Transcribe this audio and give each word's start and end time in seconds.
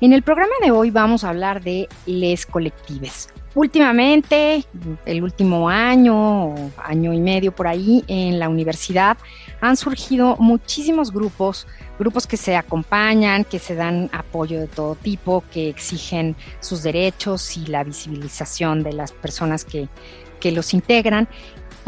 En 0.00 0.12
el 0.12 0.22
programa 0.22 0.52
de 0.62 0.70
hoy 0.70 0.90
vamos 0.90 1.24
a 1.24 1.30
hablar 1.30 1.62
de 1.62 1.88
les 2.06 2.46
colectives. 2.46 3.28
Últimamente, 3.54 4.64
el 5.04 5.22
último 5.22 5.68
año 5.68 6.50
o 6.50 6.70
año 6.76 7.12
y 7.12 7.18
medio 7.18 7.50
por 7.50 7.66
ahí 7.66 8.04
en 8.06 8.38
la 8.38 8.48
universidad 8.48 9.16
han 9.60 9.76
surgido 9.76 10.36
muchísimos 10.38 11.12
grupos, 11.12 11.66
grupos 11.98 12.26
que 12.26 12.36
se 12.36 12.54
acompañan, 12.54 13.44
que 13.44 13.58
se 13.58 13.74
dan 13.74 14.08
apoyo 14.12 14.60
de 14.60 14.68
todo 14.68 14.94
tipo, 14.94 15.42
que 15.52 15.68
exigen 15.68 16.36
sus 16.60 16.84
derechos 16.84 17.56
y 17.56 17.66
la 17.66 17.82
visibilización 17.82 18.84
de 18.84 18.92
las 18.92 19.10
personas 19.10 19.64
que, 19.64 19.88
que 20.38 20.52
los 20.52 20.74
integran 20.74 21.28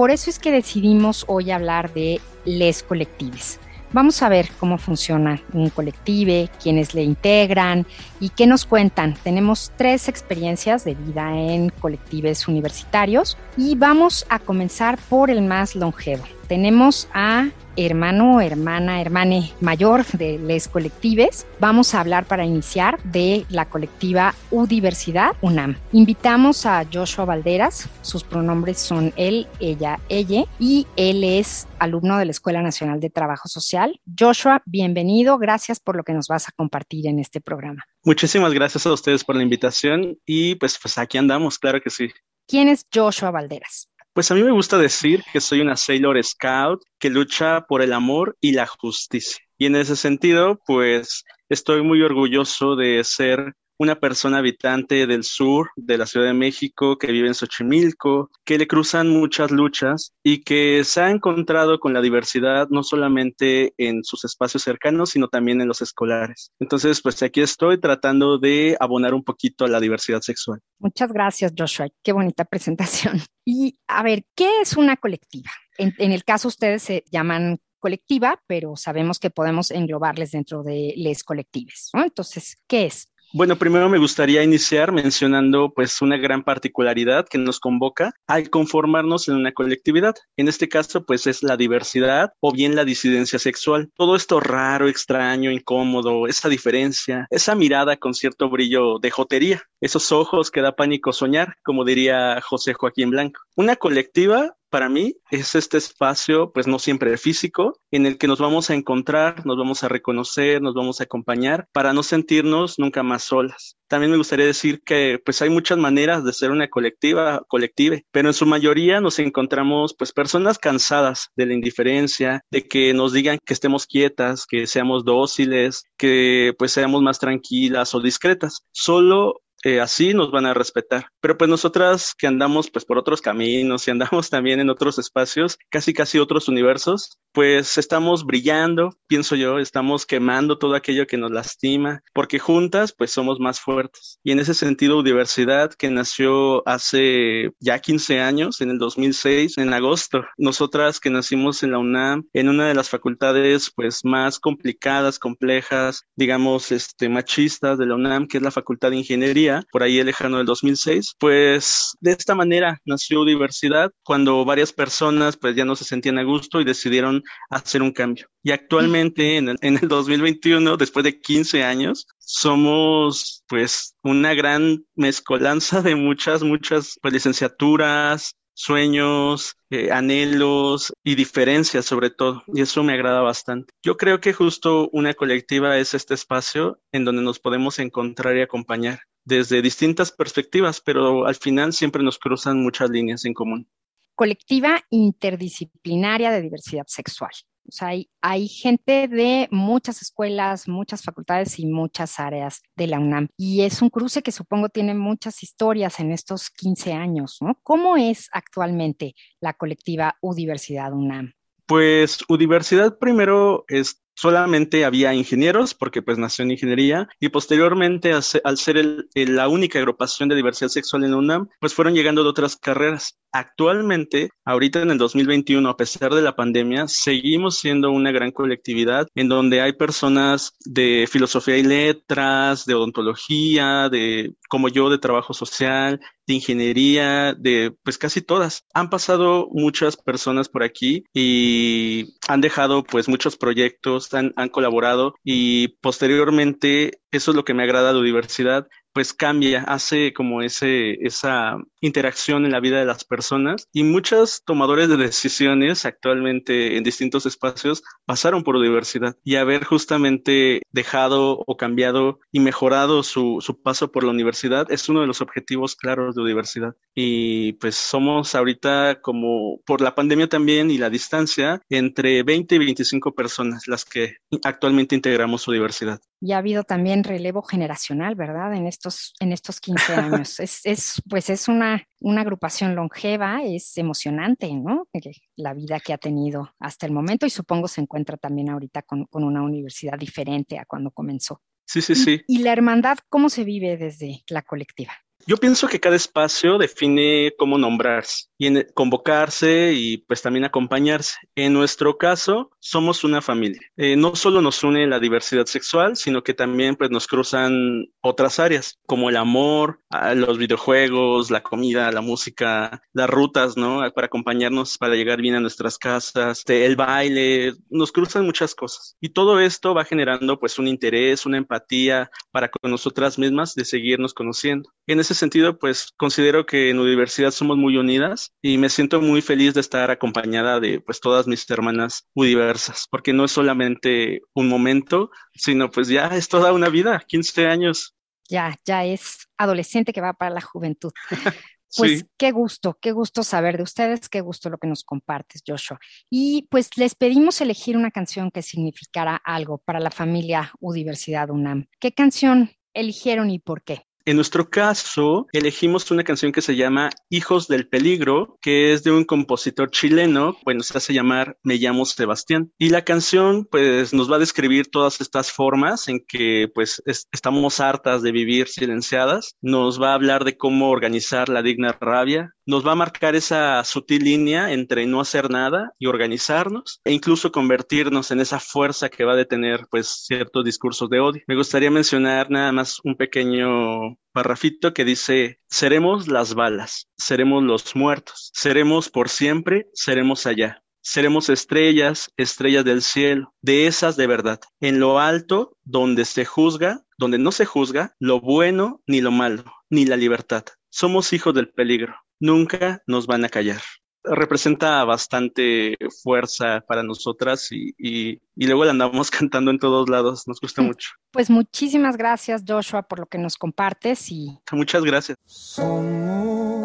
por 0.01 0.11
eso 0.11 0.31
es 0.31 0.39
que 0.39 0.51
decidimos 0.51 1.27
hoy 1.29 1.51
hablar 1.51 1.93
de 1.93 2.23
les 2.47 2.83
colectives. 2.83 3.61
Vamos 3.93 4.23
a 4.23 4.29
ver 4.29 4.49
cómo 4.61 4.79
funciona 4.79 5.41
un 5.53 5.69
colectivo, 5.69 6.49
quiénes 6.63 6.95
le 6.95 7.03
integran 7.03 7.87
y 8.21 8.29
qué 8.29 8.47
nos 8.47 8.65
cuentan. 8.65 9.15
Tenemos 9.25 9.73
tres 9.77 10.09
experiencias 10.09 10.85
de 10.85 10.95
vida 10.95 11.37
en 11.37 11.71
colectivos 11.71 12.47
universitarios 12.47 13.37
y 13.57 13.75
vamos 13.75 14.27
a 14.29 14.39
comenzar 14.39 14.97
por 15.09 15.29
el 15.29 15.43
más 15.43 15.75
longevo. 15.75 16.25
Tenemos 16.51 17.09
a 17.15 17.49
hermano, 17.77 18.41
hermana, 18.41 19.01
hermane 19.01 19.53
mayor 19.61 20.05
de 20.05 20.37
Les 20.37 20.67
Colectives. 20.67 21.47
Vamos 21.61 21.95
a 21.95 22.01
hablar 22.01 22.27
para 22.27 22.45
iniciar 22.45 23.01
de 23.05 23.47
la 23.51 23.67
colectiva 23.67 24.35
U 24.51 24.67
Diversidad 24.67 25.37
UNAM. 25.43 25.77
Invitamos 25.93 26.67
a 26.67 26.85
Joshua 26.93 27.25
Valderas, 27.25 27.89
sus 28.03 28.25
pronombres 28.25 28.81
son 28.81 29.13
él, 29.15 29.47
ella, 29.61 30.01
ella, 30.09 30.43
y 30.59 30.89
él 30.97 31.23
es 31.23 31.69
alumno 31.79 32.19
de 32.19 32.25
la 32.25 32.33
Escuela 32.33 32.63
Nacional 32.63 32.99
de 32.99 33.11
Trabajo 33.11 33.47
Social. 33.49 34.01
Joshua, 34.19 34.61
bienvenido, 34.67 35.39
gracias 35.39 35.79
por 35.79 35.95
lo 35.95 36.03
que 36.03 36.15
nos 36.15 36.27
vas 36.27 36.49
a 36.49 36.53
compartir 36.57 37.07
en 37.07 37.21
este 37.21 37.41
programa. 37.41 37.85
Muchísimas 38.03 38.53
gracias 38.53 38.85
a 38.87 38.93
ustedes 38.93 39.23
por 39.23 39.37
la 39.37 39.45
invitación 39.45 40.19
y 40.27 40.57
pues, 40.57 40.77
pues 40.83 40.99
aquí 40.99 41.17
andamos, 41.17 41.61
claro 41.61 41.81
que 41.81 41.91
sí. 41.91 42.09
¿Quién 42.49 42.67
es 42.67 42.85
Joshua 42.93 43.31
Valderas? 43.31 43.90
Pues 44.13 44.31
a 44.31 44.35
mí 44.35 44.43
me 44.43 44.51
gusta 44.51 44.77
decir 44.77 45.23
que 45.33 45.41
soy 45.41 45.61
una 45.61 45.77
Sailor 45.77 46.23
Scout 46.23 46.83
que 46.99 47.11
lucha 47.11 47.63
por 47.63 47.81
el 47.81 47.93
amor 47.93 48.37
y 48.41 48.53
la 48.53 48.67
justicia. 48.67 49.39
Y 49.57 49.67
en 49.67 49.77
ese 49.77 49.95
sentido, 49.95 50.59
pues 50.67 51.25
estoy 51.49 51.83
muy 51.83 52.03
orgulloso 52.03 52.75
de 52.75 53.05
ser 53.05 53.55
una 53.81 53.99
persona 53.99 54.39
habitante 54.39 55.07
del 55.07 55.25
sur 55.25 55.71
de 55.75 55.97
la 55.97 56.05
Ciudad 56.05 56.27
de 56.27 56.35
México 56.35 56.99
que 56.99 57.11
vive 57.11 57.29
en 57.29 57.35
Xochimilco, 57.35 58.31
que 58.45 58.59
le 58.59 58.67
cruzan 58.67 59.09
muchas 59.09 59.51
luchas 59.51 60.13
y 60.23 60.43
que 60.43 60.85
se 60.85 61.01
ha 61.01 61.11
encontrado 61.11 61.81
con 61.81 61.95
la 61.95 62.03
diversidad 62.03 62.69
no 62.69 62.83
solamente 62.83 63.73
en 63.79 64.05
sus 64.05 64.27
espacios 64.27 64.65
cercanos, 64.65 65.09
sino 65.09 65.29
también 65.29 65.63
en 65.63 65.69
los 65.69 65.81
escolares. 65.81 66.53
Entonces, 66.61 67.01
pues 67.01 67.23
aquí 67.23 67.41
estoy 67.41 67.81
tratando 67.81 68.37
de 68.37 68.77
abonar 68.79 69.15
un 69.15 69.25
poquito 69.25 69.65
a 69.65 69.69
la 69.69 69.81
diversidad 69.81 70.21
sexual. 70.21 70.61
Muchas 70.79 71.11
gracias, 71.11 71.55
Joshua. 71.57 71.89
Qué 72.03 72.13
bonita 72.13 72.45
presentación. 72.45 73.19
Y 73.47 73.79
a 73.89 74.03
ver, 74.03 74.27
¿qué 74.37 74.61
es 74.61 74.77
una 74.77 74.97
colectiva? 74.97 75.51
En, 75.79 75.95
en 75.97 76.13
el 76.13 76.25
caso 76.25 76.49
ustedes 76.49 76.83
se 76.83 77.03
llaman 77.11 77.59
colectiva, 77.79 78.41
pero 78.47 78.77
sabemos 78.77 79.19
que 79.19 79.31
podemos 79.31 79.71
englobarles 79.71 80.33
dentro 80.33 80.63
de 80.63 80.93
les 80.99 81.25
colectives. 81.25 81.89
¿no? 81.95 82.05
Entonces, 82.05 82.59
¿qué 82.69 82.85
es? 82.85 83.11
Bueno, 83.33 83.55
primero 83.57 83.89
me 83.89 83.99
gustaría 83.99 84.43
iniciar 84.43 84.91
mencionando 84.91 85.73
pues 85.73 86.03
una 86.03 86.17
gran 86.17 86.43
particularidad 86.43 87.29
que 87.29 87.39
nos 87.39 87.61
convoca 87.61 88.13
al 88.27 88.51
conformarnos 88.51 89.29
en 89.29 89.37
una 89.37 89.53
colectividad. 89.53 90.17
En 90.37 90.49
este 90.49 90.69
caso 90.69 91.05
pues 91.05 91.29
es 91.29 91.45
la 91.45 91.57
diversidad 91.57 92.33
o 92.41 92.51
bien 92.53 92.75
la 92.75 92.85
disidencia 92.85 93.39
sexual. 93.39 93.89
Todo 93.95 94.17
esto 94.17 94.41
raro, 94.41 94.89
extraño, 94.89 95.53
incómodo, 95.53 96.27
esa 96.27 96.49
diferencia, 96.49 97.29
esa 97.31 97.55
mirada 97.55 97.97
con 97.97 98.15
cierto 98.15 98.51
brillo 98.51 98.99
de 98.99 99.13
jotería, 99.13 99.63
esos 99.81 100.11
ojos 100.11 100.51
que 100.51 100.61
da 100.61 100.75
pánico 100.75 101.13
soñar, 101.13 101.55
como 101.63 101.85
diría 101.85 102.41
José 102.41 102.75
Joaquín 102.75 103.11
Blanco. 103.11 103.43
Una 103.55 103.77
colectiva 103.77 104.57
para 104.71 104.89
mí 104.89 105.17
es 105.31 105.55
este 105.55 105.79
espacio, 105.79 106.53
pues 106.53 106.67
no 106.67 106.79
siempre 106.79 107.17
físico, 107.19 107.75
en 107.91 108.07
el 108.07 108.19
que 108.19 108.29
nos 108.29 108.39
vamos 108.39 108.71
a 108.71 108.75
encontrar, 108.75 109.45
nos 109.45 109.59
vamos 109.59 109.83
a 109.85 109.89
reconocer, 109.89 110.63
nos 110.63 110.75
vamos 110.75 111.01
a 111.01 111.05
acompañar 111.05 111.69
para 111.73 111.93
no 111.93 112.03
sentirnos 112.03 112.79
nunca 112.79 113.03
más 113.03 113.25
solas. 113.25 113.77
También 113.89 114.13
me 114.13 114.17
gustaría 114.17 114.47
decir 114.47 114.83
que 114.85 115.19
pues 115.25 115.43
hay 115.43 115.51
muchas 115.51 115.77
maneras 115.77 116.25
de 116.25 116.33
ser 116.33 116.53
una 116.53 116.69
colectiva, 116.69 117.43
colective, 117.49 118.07
pero 118.13 118.29
en 118.29 118.35
su 118.35 118.47
mayoría 118.47 119.01
nos 119.01 119.19
encontramos 119.19 119.95
pues 119.99 120.13
personas 120.13 120.59
cansadas 120.59 121.31
de 121.37 121.47
la 121.47 121.55
indiferencia, 121.55 122.43
de 122.51 122.69
que 122.69 122.95
nos 122.95 123.13
digan 123.13 123.39
que 123.45 123.53
estemos 123.53 123.87
quietas, 123.87 124.47
que 124.47 124.69
seamos 124.69 125.05
dóciles, 125.05 125.83
que 125.99 126.55
pues 126.57 126.73
seamos 126.73 127.03
más 127.03 127.19
tranquilas 127.19 127.95
o 127.95 128.01
discretas. 128.01 128.65
Solo 128.71 129.41
eh, 129.65 129.81
así 129.81 130.15
nos 130.15 130.31
van 130.31 130.47
a 130.47 130.55
respetar. 130.55 131.09
Pero 131.21 131.37
pues 131.37 131.51
nosotras 131.51 132.15
que 132.17 132.27
andamos 132.27 132.71
pues 132.71 132.85
por 132.85 132.99
otros 132.99 133.21
caminos 133.21 133.87
y 133.87 133.91
andamos 133.91 134.11
también 134.31 134.61
en 134.61 134.71
otros 134.71 134.99
espacios, 134.99 135.59
casi 135.71 135.93
casi 135.93 136.19
otros 136.19 136.49
universos, 136.49 137.19
pues 137.33 137.79
estamos 137.79 138.25
brillando, 138.25 138.91
pienso 139.07 139.37
yo, 139.37 139.59
estamos 139.59 140.07
quemando 140.07 140.59
todo 140.59 140.75
aquello 140.75 141.07
que 141.07 141.17
nos 141.17 141.31
lastima, 141.31 142.03
porque 142.13 142.39
juntas 142.39 142.93
pues 142.97 143.13
somos 143.13 143.39
más 143.39 143.61
fuertes. 143.61 144.19
Y 144.25 144.33
en 144.33 144.41
ese 144.41 144.55
sentido, 144.55 145.03
Diversidad, 145.03 145.73
que 145.73 145.91
nació 145.91 146.67
hace 146.69 147.53
ya 147.61 147.79
15 147.79 148.21
años, 148.21 148.61
en 148.61 148.71
el 148.71 148.79
2006, 148.79 149.59
en 149.59 149.73
agosto, 149.73 150.25
nosotras 150.37 151.01
que 151.01 151.11
nacimos 151.11 151.63
en 151.63 151.73
la 151.73 151.79
UNAM, 151.79 152.27
en 152.33 152.49
una 152.49 152.67
de 152.69 152.75
las 152.75 152.89
facultades 152.89 153.71
pues 153.75 154.05
más 154.05 154.39
complicadas, 154.39 155.19
complejas, 155.19 156.05
digamos, 156.17 156.73
este, 156.73 157.09
machistas 157.09 157.79
de 157.79 157.87
la 157.87 157.95
UNAM, 157.95 158.27
que 158.27 158.39
es 158.39 158.43
la 158.43 158.51
Facultad 158.51 158.91
de 158.91 158.97
Ingeniería, 158.99 159.50
por 159.71 159.83
ahí 159.83 160.03
lejano 160.03 160.39
del 160.39 160.47
2006, 160.47 161.15
pues 161.19 161.93
de 162.01 162.13
esta 162.13 162.35
manera 162.35 162.81
nació 162.85 163.25
Diversidad, 163.25 163.91
cuando 164.05 164.45
varias 164.45 164.73
personas 164.73 165.37
pues 165.37 165.55
ya 165.57 165.65
no 165.65 165.77
se 165.77 165.85
sentían 165.85 166.19
a 166.19 166.25
gusto 166.25 166.61
y 166.61 166.65
decidieron 166.65 167.23
hacer 167.51 167.83
un 167.83 167.93
cambio. 167.93 168.27
Y 168.43 168.53
actualmente, 168.53 169.37
en 169.37 169.51
el, 169.51 169.57
en 169.61 169.79
el 169.83 169.89
2021, 169.89 170.77
después 170.77 171.05
de 171.05 171.21
15 171.21 171.63
años, 171.65 172.07
somos 172.19 173.45
pues 173.49 173.95
una 174.03 174.35
gran 174.35 174.85
mezcolanza 174.95 175.83
de 175.83 175.95
muchas, 175.95 176.43
muchas 176.43 176.99
pues, 177.03 177.13
licenciaturas, 177.13 178.37
sueños, 178.61 179.57
eh, 179.71 179.91
anhelos 179.91 180.93
y 181.03 181.15
diferencias 181.15 181.87
sobre 181.87 182.11
todo. 182.11 182.43
Y 182.49 182.61
eso 182.61 182.83
me 182.83 182.93
agrada 182.93 183.21
bastante. 183.21 183.73
Yo 183.83 183.97
creo 183.97 184.21
que 184.21 184.33
justo 184.33 184.89
una 184.93 185.15
colectiva 185.15 185.79
es 185.79 185.95
este 185.95 186.15
espacio 186.15 186.79
en 186.93 187.05
donde 187.05 187.23
nos 187.23 187.39
podemos 187.39 187.79
encontrar 187.79 188.37
y 188.37 188.43
acompañar 188.43 189.01
desde 189.25 189.63
distintas 189.63 190.13
perspectivas, 190.13 190.81
pero 190.81 191.27
al 191.27 191.35
final 191.35 191.73
siempre 191.73 192.03
nos 192.03 192.19
cruzan 192.19 192.63
muchas 192.63 192.91
líneas 192.91 193.25
en 193.25 193.35
común. 193.35 193.69
Colectiva 194.15 194.83
interdisciplinaria 194.91 196.31
de 196.31 196.43
diversidad 196.43 196.87
sexual. 196.87 197.31
O 197.69 197.73
sea, 197.73 197.89
hay, 197.89 198.11
hay, 198.21 198.49
gente 198.49 199.07
de 199.07 199.47
muchas 199.51 200.03
escuelas, 200.03 200.67
muchas 200.67 201.03
facultades 201.03 201.59
y 201.59 201.67
muchas 201.67 202.19
áreas 202.19 202.63
de 202.75 202.87
la 202.89 202.99
UNAM. 202.99 203.29
Y 203.37 203.63
es 203.63 203.81
un 203.81 203.91
cruce 203.91 204.23
que 204.23 204.33
supongo 204.33 204.69
tiene 204.71 204.95
muchas 204.95 205.43
historias 205.43 206.01
en 206.01 206.11
estos 206.11 206.51
15 206.51 206.93
años, 206.95 207.39
¿no? 207.41 207.61
¿Cómo 207.63 207.97
es 207.97 208.29
actualmente 208.33 209.15
la 209.41 209.53
colectiva 209.53 210.17
Udiversidad 210.21 210.93
UNAM? 210.93 211.33
Pues 211.67 212.25
Udiversidad 212.29 212.99
primero 212.99 213.65
es 213.69 214.03
solamente 214.21 214.85
había 214.85 215.15
ingenieros, 215.15 215.73
porque 215.73 216.03
pues 216.03 216.19
nació 216.19 216.45
en 216.45 216.51
ingeniería, 216.51 217.09
y 217.19 217.31
posteriormente, 217.31 218.13
al 218.13 218.59
ser 218.59 218.77
el, 218.77 219.09
la 219.15 219.49
única 219.49 219.79
agrupación 219.79 220.29
de 220.29 220.37
diversidad 220.37 220.69
sexual 220.69 221.05
en 221.05 221.15
UNAM, 221.15 221.49
pues 221.59 221.73
fueron 221.73 221.95
llegando 221.95 222.23
de 222.23 222.29
otras 222.29 222.57
carreras. 222.57 223.19
Actualmente, 223.33 224.31
ahorita 224.45 224.83
en 224.83 224.91
el 224.91 224.99
2021, 224.99 225.67
a 225.67 225.77
pesar 225.77 226.13
de 226.13 226.21
la 226.21 226.37
pandemia, 226.37 226.87
seguimos 226.87 227.59
siendo 227.59 227.93
una 227.93 228.13
gran 228.13 228.33
colectividad 228.33 229.07
en 229.15 229.29
donde 229.29 229.63
hay 229.63 229.73
personas 229.73 230.53
de 230.67 231.09
filosofía 231.11 231.57
y 231.57 231.63
letras, 231.63 232.67
de 232.67 232.75
odontología, 232.75 233.89
de 233.89 234.35
como 234.49 234.69
yo, 234.69 234.91
de 234.91 234.99
trabajo 234.99 235.33
social, 235.33 236.01
de 236.27 236.35
ingeniería, 236.35 237.35
de 237.35 237.73
pues 237.83 237.99
casi 237.99 238.21
todas. 238.21 238.65
Han 238.75 238.91
pasado 238.91 239.49
muchas 239.53 239.97
personas 239.97 240.49
por 240.49 240.63
aquí 240.63 241.05
y 241.15 242.17
han 242.29 242.41
dejado 242.41 242.85
pues 242.85 243.09
muchos 243.09 243.37
proyectos, 243.37 244.10
han, 244.15 244.33
han 244.37 244.49
colaborado 244.49 245.15
y 245.25 245.69
posteriormente 245.81 247.01
eso 247.11 247.31
es 247.31 247.37
lo 247.37 247.45
que 247.45 247.55
me 247.55 247.63
agrada 247.63 247.93
de 247.93 247.99
la 247.99 248.05
diversidad, 248.05 248.69
pues 248.93 249.13
cambia, 249.13 249.63
hace 249.63 250.13
como 250.13 250.43
ese, 250.43 250.95
esa 251.05 251.57
interacción 251.81 252.45
en 252.45 252.53
la 252.53 252.61
vida 252.61 252.79
de 252.79 252.87
las 252.87 253.05
personas 253.05 253.69
y 253.73 253.85
muchos 253.85 254.43
tomadores 254.45 254.89
de 254.89 254.97
decisiones 254.97 255.85
actualmente 255.85 256.77
en 256.77 256.85
distintos 256.85 257.27
espacios 257.27 257.83
pasaron 258.05 258.43
por 258.43 258.57
universidad 258.57 259.17
y 259.25 259.37
haber 259.37 259.65
justamente 259.65 260.63
dejado 260.71 261.43
o 261.47 261.57
cambiado 261.57 262.21
y 262.33 262.41
mejorado 262.41 263.03
su, 263.03 263.39
su 263.41 263.61
paso 263.63 263.93
por 263.93 264.05
la 264.05 264.11
universidad 264.11 264.71
es 264.71 264.89
uno 264.89 265.01
de 265.01 265.07
los 265.07 265.21
objetivos 265.21 265.77
claros 265.77 266.15
de 266.15 266.23
universidad 266.23 266.75
y 266.95 267.55
pues 267.55 267.77
somos 267.77 268.35
ahorita 268.35 269.01
como 269.01 269.61
por 269.65 269.81
la 269.81 269.95
pandemia 269.95 270.29
también 270.29 270.71
y 270.71 270.79
la 270.79 270.91
distancia 270.91 271.63
entre 271.69 272.23
20 272.23 272.55
y 272.55 272.59
25 272.59 273.15
personas 273.15 273.67
las 273.67 273.85
que 273.85 274.17
actualmente 274.45 274.95
integramos 274.95 275.43
su 275.43 275.53
diversidad. 275.53 276.01
Y 276.21 276.33
ha 276.33 276.39
habido 276.39 276.65
también 276.65 277.05
relevo 277.05 277.43
generacional, 277.43 278.15
¿verdad? 278.15 278.55
En 278.55 278.67
estos, 278.81 279.13
en 279.21 279.33
estos 279.33 279.61
15 279.61 279.95
años. 279.95 280.41
es, 280.41 280.61
es, 280.65 281.03
pues 281.09 281.29
es 281.29 281.49
una, 281.49 281.87
una 282.01 282.23
agrupación 282.23 282.75
longeva, 282.75 283.43
es 283.45 283.77
emocionante, 283.77 284.51
¿no? 284.55 284.89
La 285.37 285.53
vida 285.53 285.81
que 285.81 285.93
ha 285.93 285.99
tenido 285.99 286.55
hasta 286.59 286.87
el 286.87 286.93
momento 286.93 287.27
y 287.27 287.31
supongo 287.31 287.69
se 287.69 287.83
encuentra 287.83 288.17
también 288.17 288.49
ahorita 288.49 288.83
con, 288.83 289.05
con 289.05 289.25
una 289.25 289.43
universidad 289.43 289.99
diferente 289.99 290.59
a 290.59 290.65
cuando 290.65 290.91
comenzó. 290.91 291.43
Sí, 291.67 291.83
sí, 291.83 291.95
sí. 291.95 292.23
¿Y 292.27 292.39
la 292.39 292.53
hermandad 292.53 292.99
cómo 293.09 293.29
se 293.29 293.45
vive 293.45 293.77
desde 293.77 294.25
la 294.29 294.43
colectiva? 294.43 294.93
Yo 295.27 295.37
pienso 295.37 295.69
que 295.69 295.79
cada 295.79 295.97
espacio 295.97 296.57
define 296.57 297.33
cómo 297.39 297.59
nombrarse 297.59 298.30
y 298.41 298.47
en 298.47 298.67
convocarse 298.73 299.75
y 299.75 299.99
pues 299.99 300.23
también 300.23 300.47
acompañarse. 300.47 301.19
En 301.35 301.53
nuestro 301.53 301.99
caso, 301.99 302.51
somos 302.59 303.05
una 303.05 303.21
familia. 303.21 303.61
Eh, 303.77 303.97
no 303.97 304.17
solo 304.17 304.41
nos 304.41 304.65
une 304.65 304.87
la 304.87 304.99
diversidad 304.99 305.45
sexual, 305.45 305.95
sino 305.95 306.23
que 306.23 306.33
también 306.33 306.75
pues 306.77 306.91
nos 306.91 307.07
cruzan 307.07 307.89
otras 308.01 308.39
áreas 308.39 308.79
como 308.87 309.11
el 309.11 309.19
amor, 309.19 309.81
los 310.15 310.39
videojuegos, 310.39 311.31
la 311.31 311.43
comida, 311.43 311.93
la 311.93 312.01
música, 312.01 312.83
las 312.95 313.11
rutas, 313.11 313.59
¿no? 313.59 313.83
Para 313.93 314.07
acompañarnos 314.07 314.79
para 314.79 314.95
llegar 314.95 315.21
bien 315.21 315.35
a 315.35 315.41
nuestras 315.41 315.77
casas, 315.77 316.39
este, 316.39 316.65
el 316.65 316.77
baile, 316.77 317.53
nos 317.69 317.93
cruzan 317.93 318.25
muchas 318.25 318.55
cosas. 318.55 318.97
Y 319.03 319.11
todo 319.11 319.39
esto 319.39 319.75
va 319.75 319.85
generando 319.85 320.41
pues 320.41 320.59
un 320.59 320.67
interés, 320.67 321.27
una 321.27 321.37
empatía 321.37 322.11
para 322.31 322.49
con 322.49 322.71
nosotras 322.71 323.19
mismas 323.19 323.55
de 323.55 323.67
seguirnos 323.67 324.15
conociendo. 324.15 324.73
En 324.87 324.99
ese 324.99 325.13
sentido, 325.13 325.59
pues 325.59 325.93
considero 325.99 326.47
que 326.47 326.71
en 326.71 326.79
universidad 326.79 327.33
somos 327.33 327.59
muy 327.59 327.77
unidas 327.77 328.30
y 328.43 328.59
me 328.59 328.69
siento 328.71 329.01
muy 329.01 329.23
feliz 329.23 329.55
de 329.55 329.61
estar 329.61 329.91
acompañada 329.91 330.61
de 330.61 330.81
pues 330.81 331.01
todas 331.01 331.27
mis 331.27 331.49
hermanas 331.51 332.09
diversas, 332.15 332.87
porque 332.91 333.13
no 333.13 333.25
es 333.25 333.33
solamente 333.33 334.23
un 334.35 334.49
momento, 334.49 335.11
sino 335.35 335.71
pues 335.71 335.89
ya 335.89 336.07
es 336.09 336.29
toda 336.29 336.53
una 336.53 336.69
vida, 336.69 337.03
15 337.07 337.47
años. 337.47 337.95
Ya, 338.29 338.57
ya 338.65 338.85
es 338.85 339.29
adolescente 339.37 339.93
que 339.93 340.01
va 340.01 340.13
para 340.15 340.35
la 340.35 340.41
juventud. 340.41 340.93
Pues 341.77 342.05
qué 342.19 342.33
gusto, 342.33 342.77
qué 342.81 342.91
gusto 342.91 343.23
saber 343.23 343.57
de 343.57 343.63
ustedes, 343.63 344.09
qué 344.09 344.21
gusto 344.21 344.51
lo 344.51 344.59
que 344.59 344.67
nos 344.67 344.83
compartes, 344.83 345.43
Joshua. 345.47 345.79
Y 346.11 346.49
pues 346.51 346.77
les 346.77 346.97
pedimos 346.97 347.41
elegir 347.41 347.77
una 347.77 347.93
canción 347.93 348.33
que 348.33 348.43
significara 348.43 349.15
algo 349.25 349.59
para 349.59 349.79
la 349.79 349.93
familia 349.93 350.53
Universidad 350.59 351.31
UNAM. 351.31 351.69
¿Qué 351.79 351.93
canción 351.93 352.51
eligieron 352.75 353.31
y 353.31 353.39
por 353.39 353.63
qué? 353.63 353.87
En 354.07 354.17
nuestro 354.17 354.49
caso, 354.49 355.27
elegimos 355.33 355.91
una 355.91 356.05
canción 356.05 356.33
que 356.33 356.41
se 356.41 356.57
llama 356.57 356.91
Hijos 357.11 357.49
del 357.49 357.69
Peligro, 357.69 358.39
que 358.41 358.73
es 358.73 358.83
de 358.83 358.91
un 358.91 359.05
compositor 359.05 359.71
chileno, 359.71 360.37
bueno, 360.45 360.63
se 360.63 360.77
hace 360.79 360.95
llamar 360.95 361.37
Me 361.43 361.57
llamo 361.57 361.85
Sebastián. 361.85 362.51
Y 362.59 362.71
la 362.71 362.83
canción, 362.83 363.45
pues, 363.45 363.93
nos 363.93 364.11
va 364.11 364.17
a 364.17 364.21
describir 364.21 364.69
todas 364.69 365.01
estas 365.01 365.31
formas 365.31 365.89
en 365.89 366.01
que, 366.07 366.49
pues, 366.55 366.83
estamos 366.87 367.61
hartas 367.61 368.03
de 368.03 368.13
vivir 368.13 368.49
silenciadas. 368.49 369.37
Nos 369.43 369.81
va 369.81 369.91
a 369.91 369.95
hablar 369.95 370.25
de 370.25 370.37
cómo 370.37 370.71
organizar 370.71 371.29
la 371.29 371.43
digna 371.43 371.77
rabia, 371.81 372.35
nos 372.51 372.67
va 372.67 372.73
a 372.73 372.75
marcar 372.75 373.15
esa 373.15 373.63
sutil 373.63 374.03
línea 374.03 374.53
entre 374.53 374.85
no 374.87 375.01
hacer 375.01 375.31
nada 375.31 375.73
y 375.79 375.87
organizarnos 375.87 376.81
e 376.85 376.93
incluso 376.93 377.31
convertirnos 377.31 378.11
en 378.11 378.21
esa 378.21 378.41
fuerza 378.41 378.89
que 378.89 379.05
va 379.05 379.13
a 379.13 379.17
detener 379.17 379.67
pues 379.71 380.05
ciertos 380.07 380.45
discursos 380.45 380.91
de 380.91 380.99
odio. 380.99 381.23
Me 381.29 381.37
gustaría 381.37 381.71
mencionar 381.71 382.29
nada 382.29 382.51
más 382.51 382.81
un 382.83 382.97
pequeño 382.97 383.90
parrafito 384.13 384.75
que 384.75 384.85
dice, 384.85 385.41
seremos 385.49 386.09
las 386.09 386.35
balas, 386.35 386.89
seremos 386.97 387.43
los 387.43 387.75
muertos, 387.77 388.31
seremos 388.35 388.89
por 388.89 389.09
siempre, 389.09 389.69
seremos 389.75 390.27
allá. 390.27 390.63
Seremos 390.83 391.29
estrellas, 391.29 392.11
estrellas 392.17 392.65
del 392.65 392.81
cielo, 392.81 393.35
de 393.43 393.67
esas 393.67 393.97
de 393.97 394.07
verdad, 394.07 394.41
en 394.61 394.81
lo 394.81 394.99
alto 394.99 395.57
donde 395.63 396.07
se 396.07 396.25
juzga, 396.25 396.85
donde 396.97 397.19
no 397.19 397.33
se 397.33 397.45
juzga 397.45 397.95
lo 397.99 398.21
bueno 398.21 398.83
ni 398.87 399.03
lo 399.03 399.11
malo, 399.11 399.45
ni 399.69 399.85
la 399.85 399.97
libertad. 399.97 400.45
Somos 400.71 401.13
hijos 401.13 401.35
del 401.35 401.51
peligro, 401.51 401.97
nunca 402.19 402.83
nos 402.87 403.07
van 403.07 403.27
a 403.27 403.29
callar. 403.29 403.61
Representa 404.03 404.85
bastante 404.85 405.77
fuerza 406.03 406.65
para 406.67 406.83
nosotras 406.83 407.53
y, 407.53 407.75
y, 407.79 408.21
luego 408.37 408.65
la 408.65 408.71
andamos 408.71 409.11
cantando 409.11 409.51
en 409.51 409.59
todos 409.59 409.89
lados, 409.89 410.27
nos 410.27 410.41
gusta 410.41 410.63
mucho. 410.63 410.91
Pues 411.11 411.31
muchísimas 411.31 411.97
gracias 411.97 412.43
Joshua 412.47 412.83
por 412.83 413.01
lo 413.01 413.07
que 413.07 413.19
nos 413.19 413.37
compartes 413.37 414.11
y... 414.11 414.39
Muchas 414.53 414.85
gracias. 414.85 415.19
Somos 415.27 416.63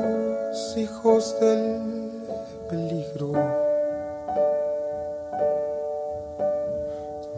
hijos 0.78 1.40
del 1.40 1.82
peligro. 2.70 3.34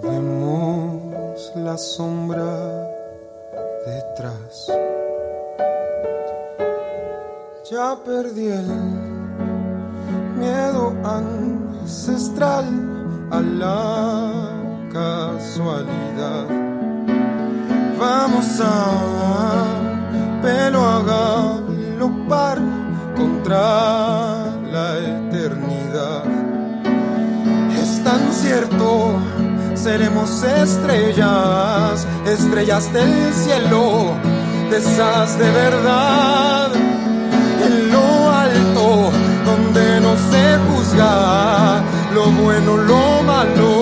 Vemos 0.03 1.51
la 1.55 1.77
sombra 1.77 2.87
detrás 3.85 4.71
ya 7.69 7.97
perdí 8.03 8.47
el 8.47 8.96
miedo 10.37 10.93
ancestral 11.03 12.65
a 13.31 13.41
la 13.41 14.31
casualidad. 14.93 16.45
Vamos 17.99 18.61
a 18.61 19.65
pelo 20.41 20.85
a 20.85 21.03
galopar 21.03 22.59
contra 23.15 24.51
la 24.71 24.97
eternidad. 24.99 26.23
Es 27.81 28.03
tan 28.03 28.31
cierto, 28.31 29.19
seremos 29.73 30.43
estrellas, 30.43 32.05
estrellas 32.25 32.93
del 32.93 33.33
cielo, 33.33 34.13
de 34.69 34.77
esas 34.77 35.39
de 35.39 35.51
verdad 35.51 36.86
se 40.31 40.57
juzga 40.65 41.83
lo 42.13 42.25
bueno, 42.31 42.77
lo 42.77 43.23
malo, 43.23 43.76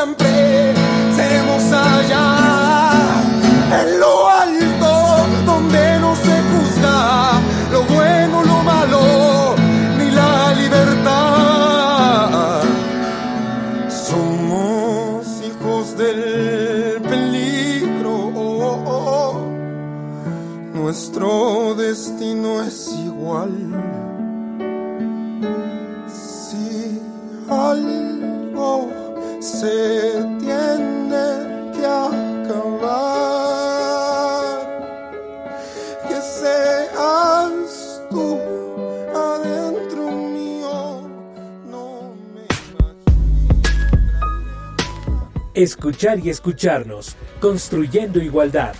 siempre, 0.00 0.72
seremos 1.14 1.62
allá 1.72 2.39
Escuchar 45.60 46.20
y 46.20 46.30
escucharnos, 46.30 47.18
construyendo 47.38 48.18
igualdad. 48.18 48.74